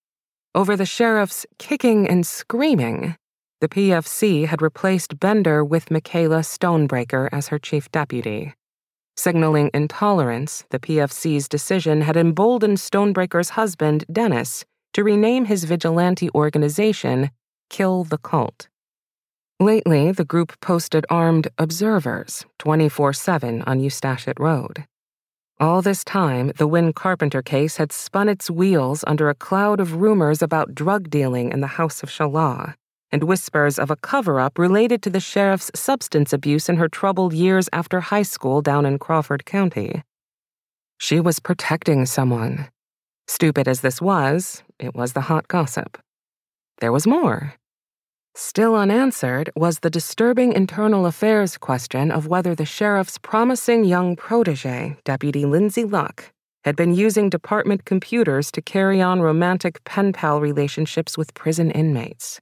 Over 0.53 0.75
the 0.75 0.85
sheriff's 0.85 1.45
kicking 1.57 2.07
and 2.07 2.25
screaming, 2.25 3.15
the 3.61 3.69
PFC 3.69 4.47
had 4.47 4.59
replaced 4.59 5.19
Bender 5.19 5.63
with 5.63 5.91
Michaela 5.91 6.39
Stonebreaker 6.39 7.29
as 7.31 7.49
her 7.49 7.59
chief 7.59 7.91
deputy. 7.91 8.55
Signaling 9.15 9.69
intolerance, 9.71 10.65
the 10.71 10.79
PFC's 10.79 11.47
decision 11.47 12.01
had 12.01 12.17
emboldened 12.17 12.79
Stonebreaker's 12.79 13.51
husband, 13.51 14.03
Dennis, 14.11 14.65
to 14.93 15.03
rename 15.03 15.45
his 15.45 15.65
vigilante 15.65 16.27
organization 16.33 17.29
Kill 17.69 18.03
the 18.03 18.17
Cult. 18.17 18.67
Lately, 19.59 20.11
the 20.11 20.25
group 20.25 20.59
posted 20.59 21.05
armed 21.07 21.47
observers 21.59 22.43
24 22.57 23.13
7 23.13 23.61
on 23.61 23.79
Eustachet 23.79 24.39
Road. 24.39 24.85
All 25.59 25.83
this 25.83 26.03
time, 26.03 26.51
the 26.57 26.65
Win 26.65 26.93
Carpenter 26.93 27.43
case 27.43 27.77
had 27.77 27.91
spun 27.91 28.27
its 28.27 28.49
wheels 28.49 29.03
under 29.05 29.29
a 29.29 29.35
cloud 29.35 29.79
of 29.79 29.97
rumors 29.97 30.41
about 30.41 30.73
drug 30.73 31.11
dealing 31.11 31.51
in 31.51 31.61
the 31.61 31.77
House 31.77 32.01
of 32.01 32.09
Shalah 32.09 32.73
and 33.11 33.23
whispers 33.23 33.77
of 33.77 33.91
a 33.91 33.95
cover 33.95 34.39
up 34.39 34.57
related 34.57 35.01
to 35.03 35.09
the 35.09 35.19
sheriff's 35.19 35.71
substance 35.75 36.33
abuse 36.33 36.69
in 36.69 36.77
her 36.77 36.87
troubled 36.87 37.33
years 37.33 37.69
after 37.73 37.99
high 37.99 38.21
school 38.23 38.61
down 38.61 38.85
in 38.85 38.97
Crawford 38.97 39.45
County. 39.45 40.03
She 40.97 41.19
was 41.19 41.39
protecting 41.39 42.05
someone. 42.05 42.69
Stupid 43.27 43.67
as 43.67 43.81
this 43.81 44.01
was, 44.01 44.63
it 44.79 44.93
was 44.93 45.13
the 45.13 45.21
hot 45.21 45.47
gossip. 45.47 45.97
There 46.79 46.91
was 46.91 47.07
more. 47.07 47.55
Still 48.33 48.75
unanswered 48.75 49.49
was 49.55 49.79
the 49.79 49.89
disturbing 49.89 50.53
internal 50.53 51.05
affairs 51.05 51.57
question 51.57 52.11
of 52.11 52.27
whether 52.27 52.55
the 52.55 52.65
sheriff's 52.65 53.17
promising 53.17 53.83
young 53.83 54.15
protege, 54.15 54.95
Deputy 55.03 55.45
Lindsay 55.45 55.83
Luck, 55.83 56.31
had 56.63 56.75
been 56.75 56.93
using 56.93 57.29
department 57.29 57.83
computers 57.83 58.51
to 58.51 58.61
carry 58.61 59.01
on 59.01 59.21
romantic 59.21 59.83
pen 59.83 60.13
pal 60.13 60.39
relationships 60.39 61.17
with 61.17 61.33
prison 61.33 61.71
inmates. 61.71 62.39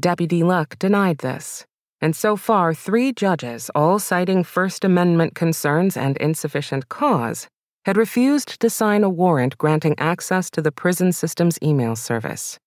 Deputy 0.00 0.44
Luck 0.44 0.78
denied 0.78 1.18
this, 1.18 1.66
and 2.00 2.14
so 2.14 2.36
far, 2.36 2.72
three 2.72 3.12
judges, 3.12 3.68
all 3.74 3.98
citing 3.98 4.44
First 4.44 4.84
Amendment 4.84 5.34
concerns 5.34 5.96
and 5.96 6.16
insufficient 6.18 6.88
cause, 6.88 7.48
had 7.84 7.96
refused 7.96 8.60
to 8.60 8.70
sign 8.70 9.02
a 9.02 9.08
warrant 9.08 9.58
granting 9.58 9.96
access 9.98 10.50
to 10.50 10.62
the 10.62 10.70
prison 10.70 11.10
system's 11.12 11.58
email 11.64 11.96
service. 11.96 12.60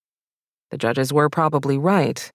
The 0.71 0.77
judges 0.77 1.13
were 1.13 1.29
probably 1.29 1.77
right, 1.77 2.29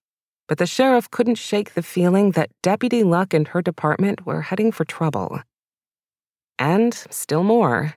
but 0.47 0.57
the 0.57 0.65
sheriff 0.65 1.11
couldn't 1.11 1.35
shake 1.35 1.75
the 1.75 1.83
feeling 1.83 2.31
that 2.31 2.49
Deputy 2.63 3.03
Luck 3.03 3.35
and 3.35 3.49
her 3.49 3.61
department 3.61 4.25
were 4.25 4.41
heading 4.41 4.71
for 4.71 4.83
trouble. 4.83 5.41
And 6.57 6.95
still 7.11 7.43
more, 7.43 7.93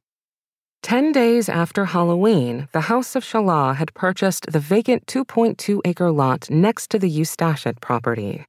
Ten 0.83 1.13
days 1.13 1.49
after 1.49 1.85
Halloween, 1.85 2.69
the 2.73 2.83
House 2.83 3.15
of 3.15 3.23
Shalah 3.23 3.77
had 3.77 3.95
purchased 3.95 4.47
the 4.51 4.59
vacant 4.59 5.07
2.2 5.07 5.81
acre 5.85 6.11
lot 6.11 6.51
next 6.51 6.91
to 6.91 6.99
the 6.99 7.11
Eustachet 7.11 7.81
property. 7.81 8.45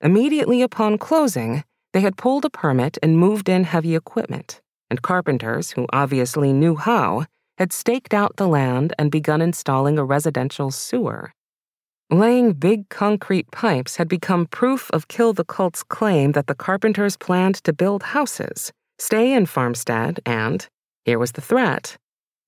Immediately 0.00 0.62
upon 0.62 0.98
closing, 0.98 1.64
they 1.92 2.00
had 2.00 2.18
pulled 2.18 2.44
a 2.44 2.50
permit 2.50 2.98
and 3.02 3.18
moved 3.18 3.48
in 3.48 3.64
heavy 3.64 3.96
equipment, 3.96 4.60
and 4.90 5.02
carpenters, 5.02 5.70
who 5.72 5.86
obviously 5.92 6.52
knew 6.52 6.76
how, 6.76 7.24
had 7.56 7.72
staked 7.72 8.12
out 8.12 8.36
the 8.36 8.46
land 8.46 8.92
and 8.98 9.10
begun 9.10 9.40
installing 9.40 9.98
a 9.98 10.04
residential 10.04 10.70
sewer. 10.70 11.32
Laying 12.10 12.52
big 12.52 12.88
concrete 12.88 13.50
pipes 13.50 13.96
had 13.96 14.08
become 14.08 14.46
proof 14.46 14.90
of 14.92 15.08
Kill 15.08 15.32
the 15.32 15.44
Cult's 15.44 15.82
claim 15.82 16.32
that 16.32 16.46
the 16.46 16.54
carpenters 16.54 17.16
planned 17.16 17.56
to 17.64 17.72
build 17.72 18.02
houses, 18.02 18.70
stay 18.98 19.32
in 19.32 19.46
Farmstead, 19.46 20.20
and, 20.24 20.68
here 21.08 21.18
was 21.18 21.32
the 21.32 21.40
threat 21.40 21.96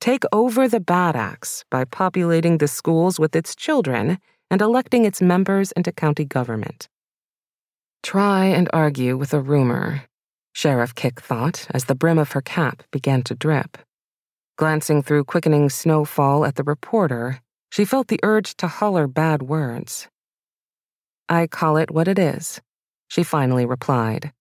take 0.02 0.24
over 0.32 0.68
the 0.68 0.80
Bad 0.80 1.16
Axe 1.16 1.64
by 1.70 1.84
populating 1.84 2.58
the 2.58 2.68
schools 2.68 3.18
with 3.18 3.34
its 3.34 3.56
children 3.56 4.18
and 4.50 4.60
electing 4.60 5.06
its 5.06 5.22
members 5.22 5.72
into 5.72 5.92
county 5.92 6.26
government. 6.26 6.88
Try 8.02 8.46
and 8.46 8.68
argue 8.72 9.16
with 9.16 9.32
a 9.32 9.40
rumor, 9.40 10.04
Sheriff 10.52 10.94
Kick 10.94 11.20
thought 11.20 11.66
as 11.70 11.84
the 11.84 11.94
brim 11.94 12.18
of 12.18 12.32
her 12.32 12.42
cap 12.42 12.82
began 12.90 13.22
to 13.24 13.34
drip. 13.34 13.78
Glancing 14.56 15.02
through 15.02 15.24
quickening 15.24 15.70
snowfall 15.70 16.44
at 16.44 16.56
the 16.56 16.64
reporter, 16.64 17.40
she 17.70 17.86
felt 17.86 18.08
the 18.08 18.20
urge 18.22 18.56
to 18.56 18.68
holler 18.68 19.06
bad 19.06 19.40
words. 19.42 20.08
I 21.30 21.46
call 21.46 21.78
it 21.78 21.90
what 21.90 22.08
it 22.08 22.18
is, 22.18 22.60
she 23.08 23.22
finally 23.22 23.64
replied. 23.64 24.32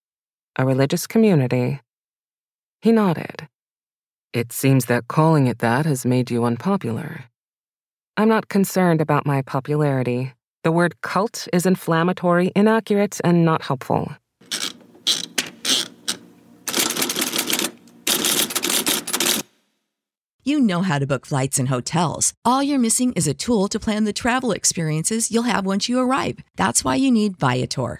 A 0.57 0.65
religious 0.65 1.07
community. 1.07 1.79
He 2.81 2.91
nodded. 2.91 3.47
It 4.31 4.51
seems 4.51 4.85
that 4.85 5.07
calling 5.07 5.47
it 5.47 5.57
that 5.57 5.87
has 5.87 6.05
made 6.05 6.29
you 6.29 6.45
unpopular. 6.45 7.25
I'm 8.15 8.27
not 8.27 8.47
concerned 8.47 9.01
about 9.01 9.25
my 9.25 9.41
popularity. 9.41 10.33
The 10.63 10.71
word 10.71 11.01
cult 11.01 11.47
is 11.51 11.65
inflammatory, 11.65 12.51
inaccurate, 12.55 13.19
and 13.23 13.43
not 13.43 13.63
helpful. 13.63 14.11
You 20.43 20.59
know 20.59 20.83
how 20.83 20.99
to 20.99 21.07
book 21.07 21.25
flights 21.25 21.57
and 21.57 21.69
hotels. 21.69 22.33
All 22.45 22.61
you're 22.61 22.77
missing 22.77 23.13
is 23.13 23.27
a 23.27 23.33
tool 23.33 23.67
to 23.67 23.79
plan 23.79 24.03
the 24.03 24.13
travel 24.13 24.51
experiences 24.51 25.31
you'll 25.31 25.43
have 25.43 25.65
once 25.65 25.89
you 25.89 25.99
arrive. 25.99 26.39
That's 26.55 26.83
why 26.83 26.95
you 26.95 27.09
need 27.09 27.37
Viator. 27.37 27.99